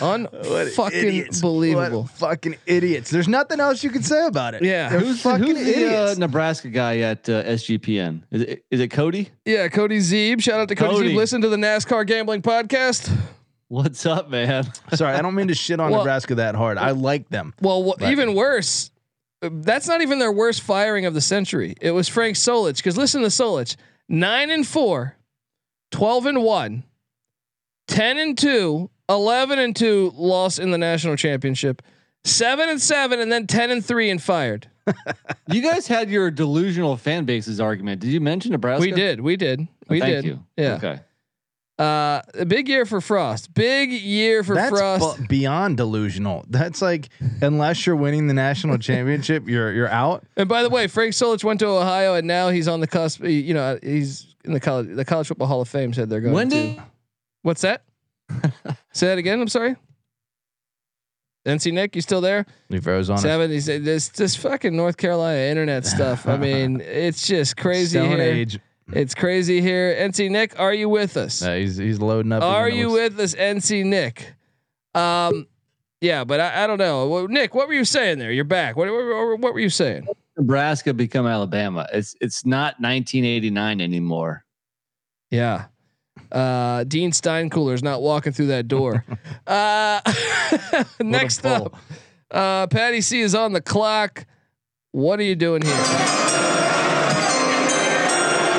[0.00, 0.28] Un
[0.74, 1.40] fucking idiots.
[1.40, 2.02] believable.
[2.02, 3.10] What fucking idiots.
[3.10, 4.62] There's nothing else you can say about it.
[4.62, 4.88] Yeah.
[4.88, 6.14] They're Who's, fucking who's the uh.
[6.18, 8.22] Nebraska guy at uh, SGPN?
[8.30, 9.30] Is it, is it Cody?
[9.44, 10.40] Yeah, Cody Zeeb.
[10.40, 11.12] Shout out to Cody, Cody.
[11.12, 11.16] Zeeb.
[11.16, 13.10] Listen to the NASCAR gambling podcast.
[13.68, 14.68] What's up, man?
[14.94, 16.78] Sorry, I don't mean to shit on Well- Nebraska that hard.
[16.78, 17.54] I like them.
[17.60, 18.12] Well, wha- Right.
[18.12, 18.90] even worse,
[19.42, 21.74] that's not even their worst firing of the century.
[21.80, 22.76] It was Frank Solich.
[22.76, 23.76] Because listen to Solich
[24.08, 25.16] 9 and 4,
[25.92, 26.84] 12 and 1,
[27.88, 31.82] 10 and 2, 11 and 2 loss in the national championship,
[32.24, 34.68] 7 and 7, and then 10 and 3 and fired.
[35.52, 38.00] You guys had your delusional fan bases argument.
[38.00, 38.80] Did you mention Nebraska?
[38.82, 39.20] We did.
[39.20, 39.66] We did.
[39.88, 40.24] We Thank did.
[40.24, 40.44] you.
[40.56, 40.74] Yeah.
[40.74, 41.00] Okay.
[41.76, 43.52] Uh, a big year for Frost.
[43.54, 45.18] Big year for That's Frost.
[45.18, 46.44] bu- beyond delusional.
[46.48, 47.08] That's like
[47.40, 50.24] unless you're winning the national championship, you're you're out.
[50.36, 53.24] And by the way, Frank Solich went to Ohio, and now he's on the cusp.
[53.24, 54.94] You know, he's in the college.
[54.94, 56.54] The College Football Hall of Fame said they're going When to.
[56.56, 56.82] did
[57.42, 57.82] What's that?
[58.92, 59.40] Say that again.
[59.40, 59.76] I'm sorry.
[61.46, 62.44] NC Nick, you still there?
[62.68, 63.22] We froze on us.
[63.22, 63.50] Seven.
[63.50, 66.28] He said this this fucking North Carolina internet stuff.
[66.28, 68.20] I mean, it's just crazy Stone here.
[68.20, 68.58] age.
[68.92, 69.94] It's crazy here.
[69.94, 71.42] NC Nick, are you with us?
[71.42, 72.42] Uh, he's he's loading up.
[72.42, 74.34] Are you with us, NC Nick?
[74.94, 75.46] Um,
[76.00, 77.08] yeah, but I, I don't know.
[77.08, 78.32] Well, Nick, what were you saying there?
[78.32, 78.76] You're back.
[78.76, 80.08] What, what, what were you saying?
[80.36, 81.86] Nebraska become Alabama.
[81.92, 84.44] It's it's not 1989 anymore.
[85.30, 85.66] Yeah.
[86.30, 89.04] Uh, Dean is not walking through that door.
[89.46, 90.00] uh,
[91.00, 91.76] next up,
[92.30, 94.26] uh, Patty C is on the clock.
[94.92, 95.72] What are you doing here?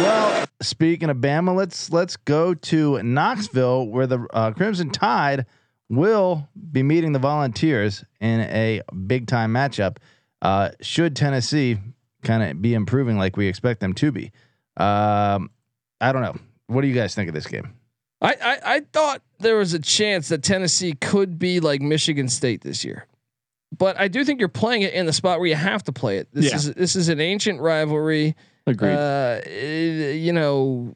[0.02, 5.45] Well, speaking of Bama, let's let's go to Knoxville, where the uh, Crimson Tide
[5.89, 9.97] will be meeting the Volunteers in a big time matchup.
[10.41, 11.78] Uh, should Tennessee
[12.24, 14.32] kind of be improving like we expect them to be?
[14.78, 15.52] Um,
[15.99, 16.36] I don't know.
[16.72, 17.74] What do you guys think of this game?
[18.22, 22.62] I, I I thought there was a chance that Tennessee could be like Michigan State
[22.62, 23.08] this year,
[23.78, 26.18] but I do think you're playing it in the spot where you have to play
[26.18, 26.28] it.
[26.32, 26.56] This Yeah.
[26.56, 28.36] is this is an ancient rivalry.
[28.68, 28.94] Agreed.
[28.94, 30.94] Uh, you know,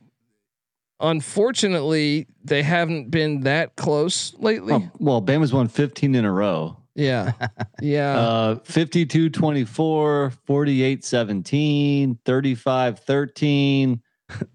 [1.00, 4.74] unfortunately, they haven't been that close lately.
[4.74, 6.78] Oh, well, Bama's won 15 in a row.
[6.94, 7.34] Yeah,
[7.82, 8.18] yeah.
[8.20, 14.02] Uh, 52 24, 48 17, 35 13,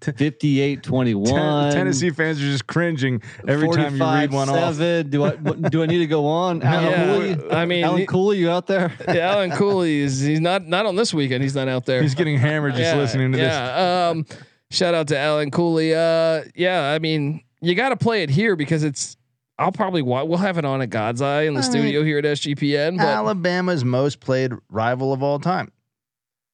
[0.01, 1.71] 58 21.
[1.71, 4.75] Tennessee fans are just cringing every time you read one off.
[4.75, 5.09] seven.
[5.09, 6.61] Do I do I need to go on?
[6.63, 7.05] Alan Yeah,
[7.37, 7.51] Cooley?
[7.51, 8.91] I mean, Alan Cooley, you out there?
[9.07, 11.41] Yeah, Alan Cooley is he's not not on this weekend.
[11.43, 12.01] He's not out there.
[12.01, 13.47] He's getting hammered just yeah, listening to this.
[13.53, 14.09] yeah.
[14.09, 14.25] Um,
[14.71, 15.93] shout out to Alan Cooley.
[15.95, 19.15] Uh, yeah, I mean, you got to play it here because it's.
[19.57, 21.71] I'll probably wa- we'll have it on at God's Eye in the All right.
[21.71, 22.97] studio here at SGPN.
[22.97, 25.71] But Alabama's most played rival of all time.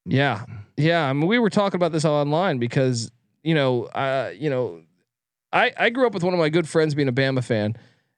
[0.05, 0.43] yeah,
[0.77, 1.09] yeah.
[1.09, 3.11] I mean, we were talking about this online because
[3.43, 4.81] you know, uh, you know,
[5.51, 7.75] I I grew up with one of my good friends being a Bama fan,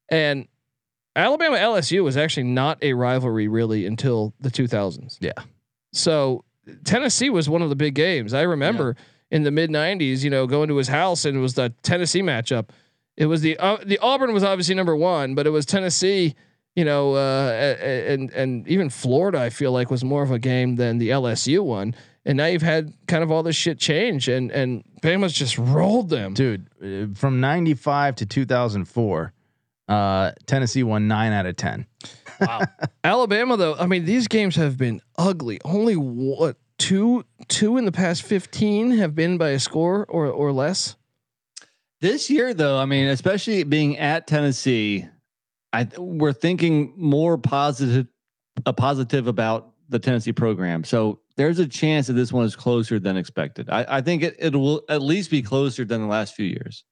[0.10, 0.47] and
[1.16, 5.18] Alabama LSU was actually not a rivalry really until the 2000s.
[5.20, 5.34] Yeah.
[5.91, 6.45] So
[6.84, 8.34] Tennessee was one of the big games.
[8.34, 8.95] I remember
[9.32, 12.22] in the mid '90s, you know, going to his house and it was the Tennessee
[12.22, 12.70] matchup.
[13.18, 16.36] It was the uh, the Auburn was obviously number one, but it was Tennessee.
[16.76, 20.78] You know, uh, and and even Florida, I feel like was more of a game
[20.78, 21.93] than the LSU one.
[22.30, 26.09] And now you've had kind of all this shit change, and and Bama's just rolled
[26.09, 26.36] them.
[26.36, 29.34] Dude, uh, from 95 to 2004,
[29.88, 31.88] uh, Tennessee won nine out of 10.
[32.39, 32.61] Wow,
[33.03, 35.59] Alabama, though, I mean, these games have been ugly.
[35.65, 40.51] Only what two two in the past fifteen have been by a score or or
[40.51, 40.97] less.
[41.99, 45.07] This year, though, I mean, especially being at Tennessee,
[45.73, 48.05] I we're thinking more positive,
[48.67, 50.84] a positive about the Tennessee program.
[50.84, 53.69] So there's a chance that this one is closer than expected.
[53.69, 56.83] I, I think it it will at least be closer than the last few years.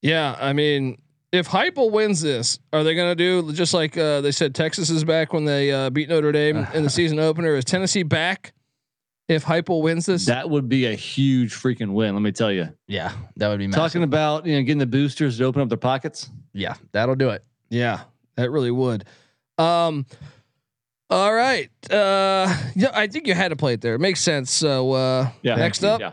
[0.00, 1.02] Yeah, I mean,
[1.32, 4.88] if Heupel wins this, are they going to do just like uh, they said Texas
[4.88, 7.56] is back when they uh, beat Notre Dame in the season opener?
[7.56, 8.54] Is Tennessee back
[9.28, 10.24] if Heupel wins this?
[10.24, 12.14] That would be a huge freaking win.
[12.14, 12.70] Let me tell you.
[12.86, 13.82] Yeah, that would be massive.
[13.82, 16.30] Talking about you know getting the boosters to open up their pockets.
[16.54, 17.44] yeah, that'll do it.
[17.68, 18.00] yeah,
[18.36, 19.04] that really would.
[19.58, 20.06] Um,
[21.10, 21.70] all right.
[21.90, 23.94] Uh, yeah, I think you had to play it there.
[23.94, 24.50] It makes sense.
[24.50, 25.54] So uh, Yeah.
[25.56, 26.12] next up, Yeah.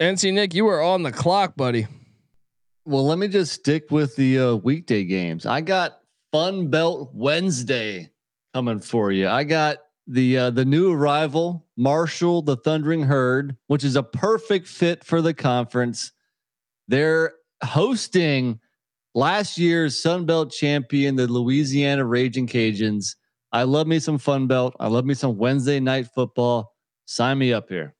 [0.00, 1.86] NC Nick, you are on the clock, buddy.
[2.86, 5.44] Well, let me just stick with the uh, weekday games.
[5.44, 5.98] I got
[6.32, 8.10] Fun Belt Wednesday
[8.54, 9.28] coming for you.
[9.28, 14.66] I got the uh, the new arrival, Marshall, the Thundering Herd, which is a perfect
[14.66, 16.12] fit for the conference.
[16.88, 18.58] They're hosting
[19.14, 23.16] last year's Sun Belt champion, the Louisiana Raging Cajuns.
[23.52, 24.74] I love me some Fun Belt.
[24.78, 26.72] I love me some Wednesday night football.
[27.06, 27.94] Sign me up here.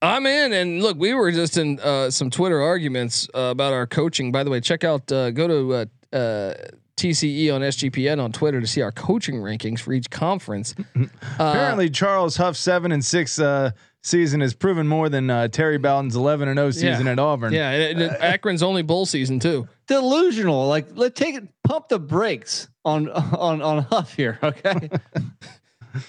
[0.00, 3.86] I'm in, and look, we were just in uh, some Twitter arguments uh, about our
[3.86, 4.30] coaching.
[4.30, 6.54] By the way, check out uh, go to uh, uh,
[6.96, 10.76] TCE on SGPN on Twitter to see our coaching rankings for each conference.
[10.96, 13.72] Uh, Apparently, Charles Huff, seven and six uh,
[14.08, 17.12] season has proven more than uh, Terry Bowden's eleven and zero season Yeah.
[17.12, 17.52] at Auburn.
[17.52, 19.68] yeah, and, and Akron's only bowl season too.
[19.86, 20.66] Delusional.
[20.66, 24.88] Like let take it pump the brakes on on on Huff here, okay?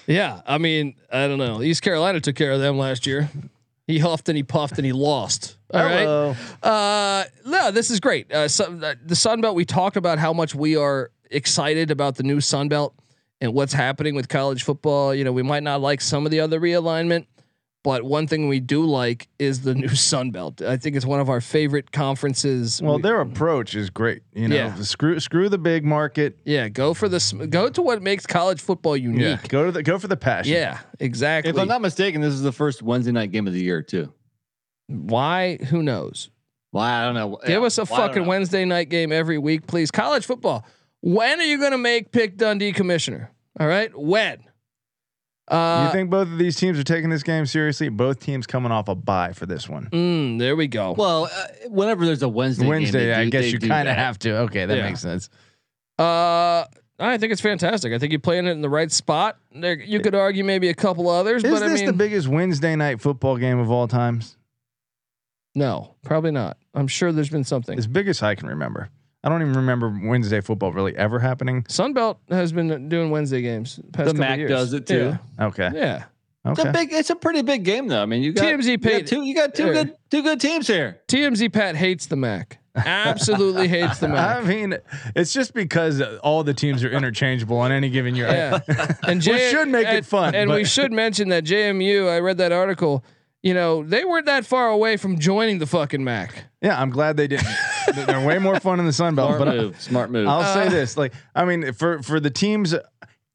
[0.05, 1.61] Yeah, I mean, I don't know.
[1.61, 3.29] East Carolina took care of them last year.
[3.87, 5.57] He huffed and he puffed and he lost.
[5.73, 6.01] All right.
[6.01, 6.35] Hello.
[6.61, 8.31] Uh, no, this is great.
[8.31, 9.55] Uh, so, uh, the Sun Belt.
[9.55, 12.93] We talked about how much we are excited about the new Sun Belt
[13.41, 15.15] and what's happening with college football.
[15.15, 17.25] You know, we might not like some of the other realignment,
[17.83, 20.61] but one thing we do like is the new Sun Belt.
[20.61, 22.81] I think it's one of our favorite conferences.
[22.81, 24.21] Well, We- their approach is great.
[24.33, 24.75] You know, Yeah.
[24.81, 26.37] screw screw the big market.
[26.45, 27.31] yeah, go for this.
[27.31, 29.47] Go to what makes college football Yeah, unique.
[29.49, 30.53] go to the go for the passion.
[30.53, 31.49] Yeah, exactly.
[31.51, 34.11] if I'm not mistaken, this is the first Wednesday night game of the year too.
[34.87, 35.57] Why?
[35.69, 36.29] Who knows?
[36.71, 37.37] Well, I don't know.
[37.45, 38.25] Give Yeah, us a well, fucking.
[38.25, 39.89] Wednesday night game every week, please.
[39.91, 40.65] College football.
[41.01, 43.31] When are you going to make Pick Dundee commissioner?
[43.59, 44.43] All right, when?
[45.49, 47.89] Uh, you think both of these teams are taking this game seriously?
[47.89, 49.89] Both teams coming off a bye for this one.
[49.91, 50.91] mm, there we go.
[50.93, 54.19] Well, uh, whenever there's a Wednesday, game, Wednesday, they I guess you kind of have
[54.19, 54.37] to.
[54.41, 54.83] Okay, that Yeah.
[54.83, 55.29] makes sense.
[55.97, 56.65] Uh,
[56.99, 57.93] I think it's fantastic.
[57.93, 59.37] I think you're playing it in the right spot.
[59.53, 62.27] There, you could argue maybe a couple others, Is but I this mean, the biggest
[62.27, 64.37] Wednesday night football game of all times?
[65.55, 66.57] no, probably not.
[66.73, 67.77] I'm sure there's been something.
[67.77, 68.89] As big as I can remember.
[69.23, 71.63] I don't even remember Wednesday football really ever happening.
[71.63, 73.75] Sunbelt has been doing Wednesday games.
[73.77, 74.49] the Past The MAC years.
[74.49, 75.17] does it too.
[75.39, 75.69] Okay.
[75.73, 75.79] Yeah.
[75.79, 76.03] yeah.
[76.51, 76.69] It's Okay.
[76.69, 76.93] a big.
[76.93, 78.01] It's a pretty big game, though.
[78.01, 79.23] I mean, you got TMZ you got two.
[79.23, 79.73] You got two Yeah.
[79.73, 81.01] good, two good teams here.
[81.09, 82.59] TMZ Pat hates the Mac.
[82.75, 84.37] Absolutely hates the Mac.
[84.37, 84.77] I mean,
[85.17, 88.27] it's just because all the teams are interchangeable on any given year.
[88.29, 88.59] Yeah.
[89.03, 92.09] And We should make it fun, And we should mention that JMU.
[92.09, 93.03] I read that article.
[93.43, 96.45] You know, they weren't that far away from joining the fucking Mac.
[96.61, 97.47] Yeah, I'm glad they didn't.
[97.95, 99.35] They're way more fun in the Sun Belt.
[99.35, 99.81] Smart But move.
[99.81, 100.27] Smart move.
[100.27, 102.75] I'll say Uh, this: like, I mean, for for the teams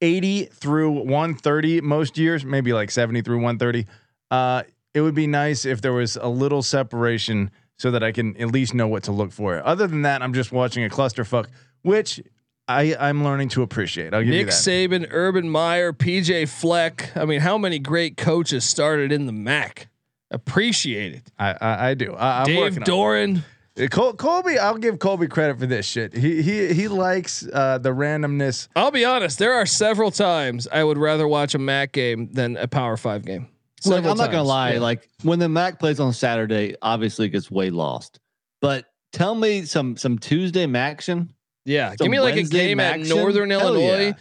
[0.01, 3.87] 80 through 130 most years, maybe like 70 through 130.
[4.31, 8.37] Uh, it would be nice if there was a little separation so that I can
[8.37, 9.65] at least know what to look for.
[9.67, 11.47] Other than that, I'm just watching a clusterfuck,
[11.83, 12.21] which
[12.69, 14.15] I I'm learning to appreciate.
[14.15, 14.53] I'll give you Nick that.
[14.55, 17.17] Saban, Urban Meyer, PJ Fleck.
[17.17, 19.89] I mean, how many great coaches started in the MAC?
[20.31, 21.23] Appreciate it.
[21.39, 22.13] I, I I do.
[22.15, 22.85] I, I'm Dave working on.
[22.87, 23.43] Doeren.
[23.79, 26.15] Uh, Col- Colby, I'll give Colby credit for this shit.
[26.15, 28.69] He he he likes uh, the randomness.
[28.77, 29.39] I'll be honest.
[29.39, 33.25] There are several times I would rather watch a MAC game than a Power Five
[33.25, 33.49] game.
[33.85, 34.75] Look, Several I'm not gonna lie.
[34.75, 34.79] Yeah.
[34.81, 38.21] Like when the MAC plays on Saturday, obviously it gets way lost.
[38.61, 41.35] But tell me some some Tuesday action.
[41.67, 43.17] Yeah, give me like Wednesday a game at action?
[43.17, 44.07] Northern Hell Illinois.
[44.07, 44.13] yeah.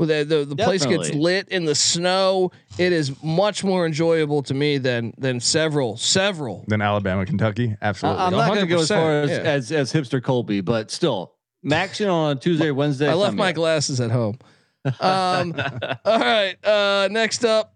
[0.00, 2.52] Well, the the, the place gets lit in the snow.
[2.78, 6.64] It is much more enjoyable to me than than several several.
[6.68, 8.22] Than Alabama, Kentucky, absolutely.
[8.22, 9.36] I, am not gonna go as far as, yeah.
[9.40, 11.34] as as hipster Colby, but still,
[11.70, 13.10] action on Tuesday or Wednesday.
[13.10, 13.56] I left sign me my up.
[13.56, 14.38] glasses at home.
[14.86, 15.54] Um,
[16.06, 16.56] all right.
[16.64, 17.74] Uh, next up,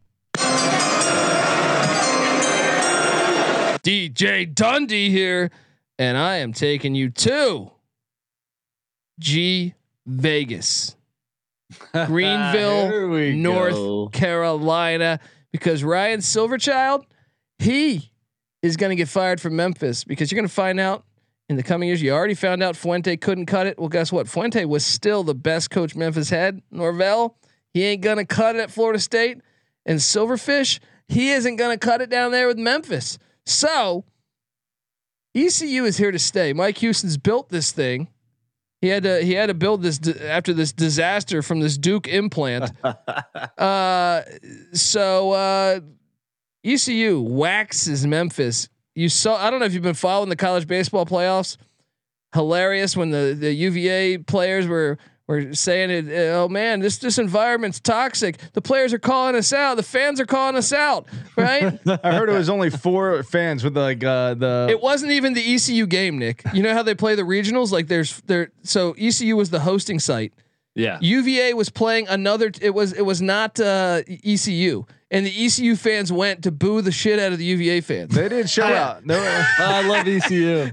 [3.82, 5.50] DJ Dundee here,
[5.98, 7.70] and I am taking you to
[9.18, 9.74] G
[10.06, 10.93] Vegas, Here
[12.06, 14.08] Greenville, North go.
[14.08, 15.20] Carolina,
[15.52, 17.04] because Ryan Silverfield,
[17.58, 18.12] he
[18.62, 21.04] is going to get fired from Memphis because you're going to find out
[21.48, 22.02] in the coming years.
[22.02, 23.78] You already found out Fuente couldn't cut it.
[23.78, 24.28] Well, guess what?
[24.28, 26.62] Fuente was still the best coach Memphis had.
[26.70, 27.36] Norvell,
[27.72, 29.40] he ain't going to cut it at Florida State.
[29.86, 33.18] And Silverfish, he isn't going to cut it down there with Memphis.
[33.44, 34.04] So
[35.34, 36.52] ECU is here to stay.
[36.52, 38.08] Mike Houston's built this thing.
[38.85, 42.70] He had to he had to build this after this disaster from this Duke implant.
[43.59, 44.20] uh,
[44.74, 45.80] so uh,
[46.62, 48.68] ECU waxes Memphis.
[48.95, 49.43] You saw.
[49.43, 51.57] I don't know if you've been following the college baseball playoffs.
[52.35, 56.30] Hilarious when the the UVA players were were saying it.
[56.30, 58.38] Oh man, this this environment's toxic.
[58.52, 59.76] The players are calling us out.
[59.76, 61.06] The fans are calling us out.
[61.36, 61.78] Right.
[61.86, 64.66] I heard it was only four fans with like uh, the.
[64.70, 66.42] It wasn't even the ECU game, Nick.
[66.52, 67.72] You know how they play the regionals?
[67.72, 68.50] Like there's there.
[68.62, 70.32] So ECU was the hosting site.
[70.74, 70.98] Yeah.
[71.00, 72.50] UVA was playing another.
[72.60, 74.84] It was it was not uh, ECU,
[75.14, 78.12] and the ECU fans went to boo the shit out of the UVA fans.
[78.12, 79.06] they did show out.
[79.06, 80.72] There, I love ECU.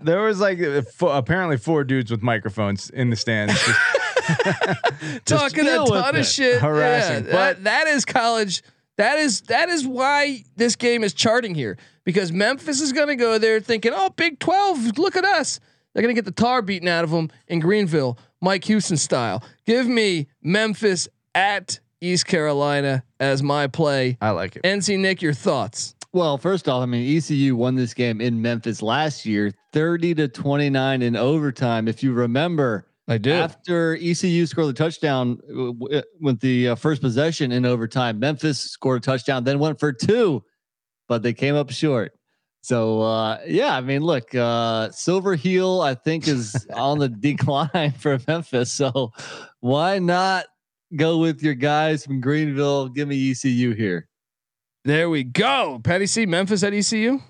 [0.00, 0.60] there was like
[1.02, 3.52] apparently four dudes with microphones in the stands.
[5.24, 6.60] Talking a ton of shit.
[6.60, 8.62] Harassing, Yeah, but- that, that is college.
[8.96, 13.16] That is that is why this game is charting here because Memphis is going to
[13.16, 15.58] go there thinking, "Oh, Big 12, look at us."
[15.92, 19.42] They're going to get the tar beaten out of them in Greenville, Mike Houston style.
[19.66, 24.18] Give me Memphis at East Carolina as my play.
[24.20, 24.62] I like it.
[24.62, 25.94] NC Nick, your thoughts?
[26.12, 30.28] Well, first off, I mean ECU won this game in Memphis last year, 30 to
[30.28, 31.88] 29 in overtime.
[31.88, 33.32] If you remember, I do.
[33.32, 39.02] after ECU scored the touchdown uh, with the uh, first possession in overtime, Memphis scored
[39.02, 40.44] a touchdown, then went for two,
[41.08, 42.12] but they came up short.
[42.62, 47.92] So uh, yeah, I mean, look, uh, Silver Heel, I think is on the decline
[47.98, 48.72] for Memphis.
[48.72, 49.10] So
[49.60, 50.46] why not
[50.96, 52.88] go with your guys from Greenville?
[52.88, 54.08] Give me ECU here.
[54.84, 55.80] There we go.
[55.82, 56.26] Patty C.
[56.26, 57.20] Memphis at ECU.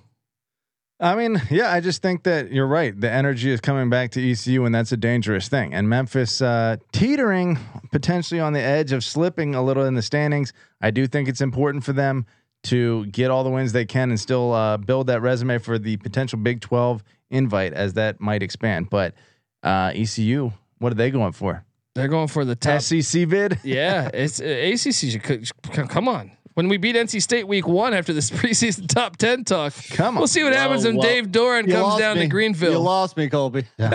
[1.00, 2.98] I mean, yeah, I just think that you're right.
[2.98, 5.74] The energy is coming back to ECU, and that's a dangerous thing.
[5.74, 7.58] And Memphis uh, teetering
[7.90, 10.52] potentially on the edge of slipping a little in the standings.
[10.80, 12.26] I do think it's important for them
[12.64, 15.96] to get all the wins they can and still uh, build that resume for the
[15.98, 18.88] potential Big 12 invite as that might expand.
[18.88, 19.14] But
[19.62, 21.64] uh, ECU, what are they going for?
[21.94, 22.80] They're going for the top.
[22.80, 23.60] SEC bid?
[23.64, 24.94] yeah, it's uh, ACC.
[24.94, 26.32] should c- Come on.
[26.54, 30.20] When we beat NC State week one after this preseason top ten talk, Come on.
[30.20, 32.22] we'll see what happens when well, Dave Doeren You comes down me.
[32.22, 32.72] to Greenfield.
[32.74, 33.64] You lost me, Colby.
[33.80, 33.88] All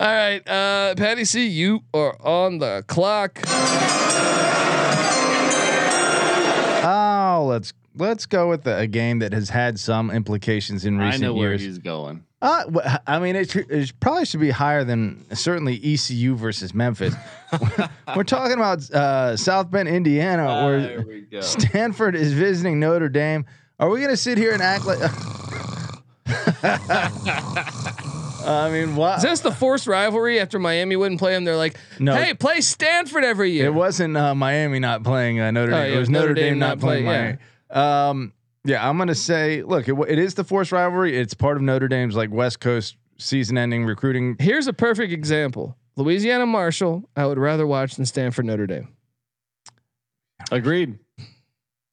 [0.00, 3.40] right, uh, Patty C, you are on the clock.
[6.84, 11.02] Oh, let's let's go with the, a game that has had some implications in recent
[11.02, 11.62] I recent know where years.
[11.62, 12.24] he's going.
[12.42, 17.14] Uh, I mean, it, it probably should be higher than certainly ECU versus Memphis.
[18.16, 21.04] We're talking about uh, South Bend, Indiana, where.
[21.40, 23.46] Stanford is visiting Notre Dame.
[23.78, 24.98] Are we going to sit here and act like?
[28.44, 29.18] I mean, what?
[29.18, 31.44] Is this the forced rivalry after Miami wouldn't play them?
[31.44, 32.14] They're like, No.
[32.16, 33.66] hey, play Stanford every year.
[33.66, 35.90] It wasn't uh, Miami not playing uh, Notre Oh, Dame.
[35.90, 37.38] yeah, it was Notre, Dame, not playing, playing-
[37.70, 38.10] Miami.
[38.10, 38.32] Um,
[38.64, 41.16] yeah, I'm gonna say, look, it, it is the forced rivalry.
[41.16, 44.36] It's part of Notre Dame's like West Coast season-ending recruiting.
[44.38, 47.08] Here's a perfect example: Louisiana Marshall.
[47.16, 48.88] I would rather watch than Stanford Notre Dame.
[50.50, 50.98] Agreed.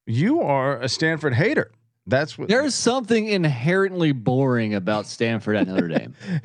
[0.06, 1.72] You are a Stanford hater.
[2.08, 2.48] That's what.
[2.50, 6.14] There's something inherently boring about Stanford at Notre Dame.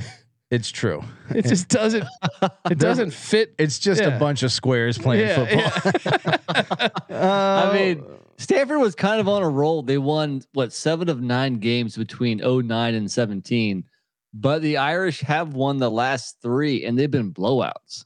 [0.51, 1.02] It's true.
[1.30, 2.05] It just doesn't.
[2.70, 3.55] It doesn't fit.
[3.59, 4.09] It's just Yeah.
[4.14, 6.90] a bunch of squares playing Yeah, football.
[7.10, 9.82] I mean, uh, Stanford was kind of on a roll.
[9.82, 13.85] They won what seven of nine games between 09 and 17,
[14.32, 18.05] but the Irish have won the last three, and they've been blowouts.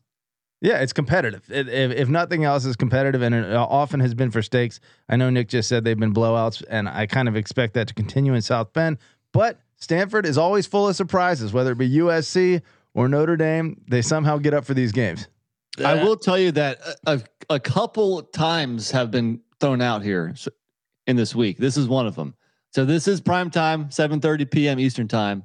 [0.60, 1.44] Yeah, it's competitive.
[1.50, 4.80] It, if, if nothing else is competitive, and it uh, often has been for stakes.
[5.08, 7.94] I know Nick just said they've been blowouts, and I kind of expect that to
[7.94, 8.98] continue in South Bend.
[9.32, 12.60] But Stanford is always full of surprises, whether it be USC
[12.94, 13.80] or Notre Dame.
[13.88, 15.28] They somehow get up for these games.
[15.78, 17.22] I uh, will tell you that a, a,
[17.54, 20.34] a couple times have been thrown out here
[21.06, 21.58] in this week.
[21.58, 22.34] This is one of them.
[22.70, 24.78] So this is prime time, 7:30 p.m.
[24.78, 25.44] Eastern time.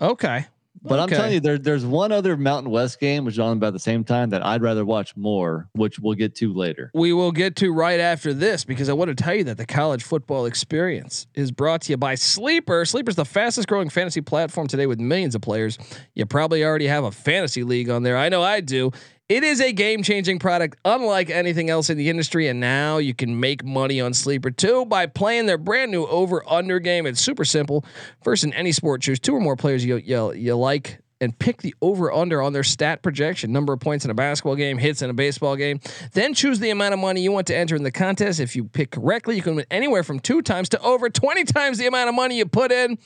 [0.00, 0.46] Okay,
[0.82, 3.72] But I'm telling you, there, there's one other Mountain West game, which is on about
[3.72, 6.90] the same time, that I'd rather watch more, which we'll get to later.
[6.92, 9.66] we will get to right after this because I want to tell you that the
[9.66, 12.84] college football experience is brought to you by Sleeper.
[12.84, 15.78] Sleeper's the fastest growing fantasy platform today with millions of players.
[16.14, 18.16] You probably already have a fantasy league on there.
[18.16, 18.90] I know I do.
[19.28, 22.48] It is a game changing product, unlike anything else in the industry.
[22.48, 26.42] And now you can make money on Sleeper too by playing their brand new over
[26.50, 27.06] under game.
[27.06, 27.84] It's super simple.
[28.22, 31.62] First, in any sport, choose two or more players you, you, you like and pick
[31.62, 35.02] the over under on their stat projection number of points in a basketball game, hits
[35.02, 35.78] in a baseball game.
[36.14, 38.40] Then choose the amount of money you want to enter in the contest.
[38.40, 41.78] If you pick correctly, you can win anywhere from two times to over 20 times
[41.78, 42.98] the amount of money you put in.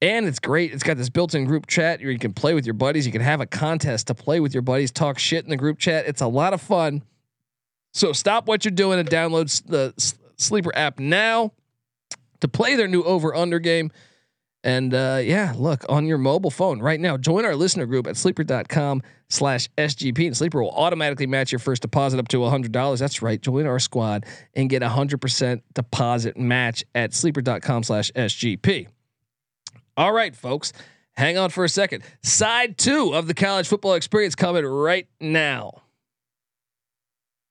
[0.00, 0.72] And it's great.
[0.72, 3.04] It's got this built-in group chat where you can play with your buddies.
[3.04, 5.78] You can have a contest to play with your buddies, talk shit in the group
[5.78, 6.06] chat.
[6.06, 7.02] It's a lot of fun.
[7.92, 9.92] So stop what you're doing and download the
[10.36, 11.52] Sleeper app now
[12.40, 13.90] to play their new over/under game.
[14.62, 17.16] And uh, yeah, look on your mobile phone right now.
[17.16, 20.26] Join our listener group at sleeper.com slash SGP.
[20.26, 22.98] And Sleeper will automatically match your first deposit up to $100.
[22.98, 23.40] That's right.
[23.40, 28.88] Join our squad and get a 100% deposit match at sleeper.com slash SGP.
[29.98, 30.72] All right, folks,
[31.16, 32.04] hang on for a second.
[32.22, 35.82] Side two of the college football experience coming right now.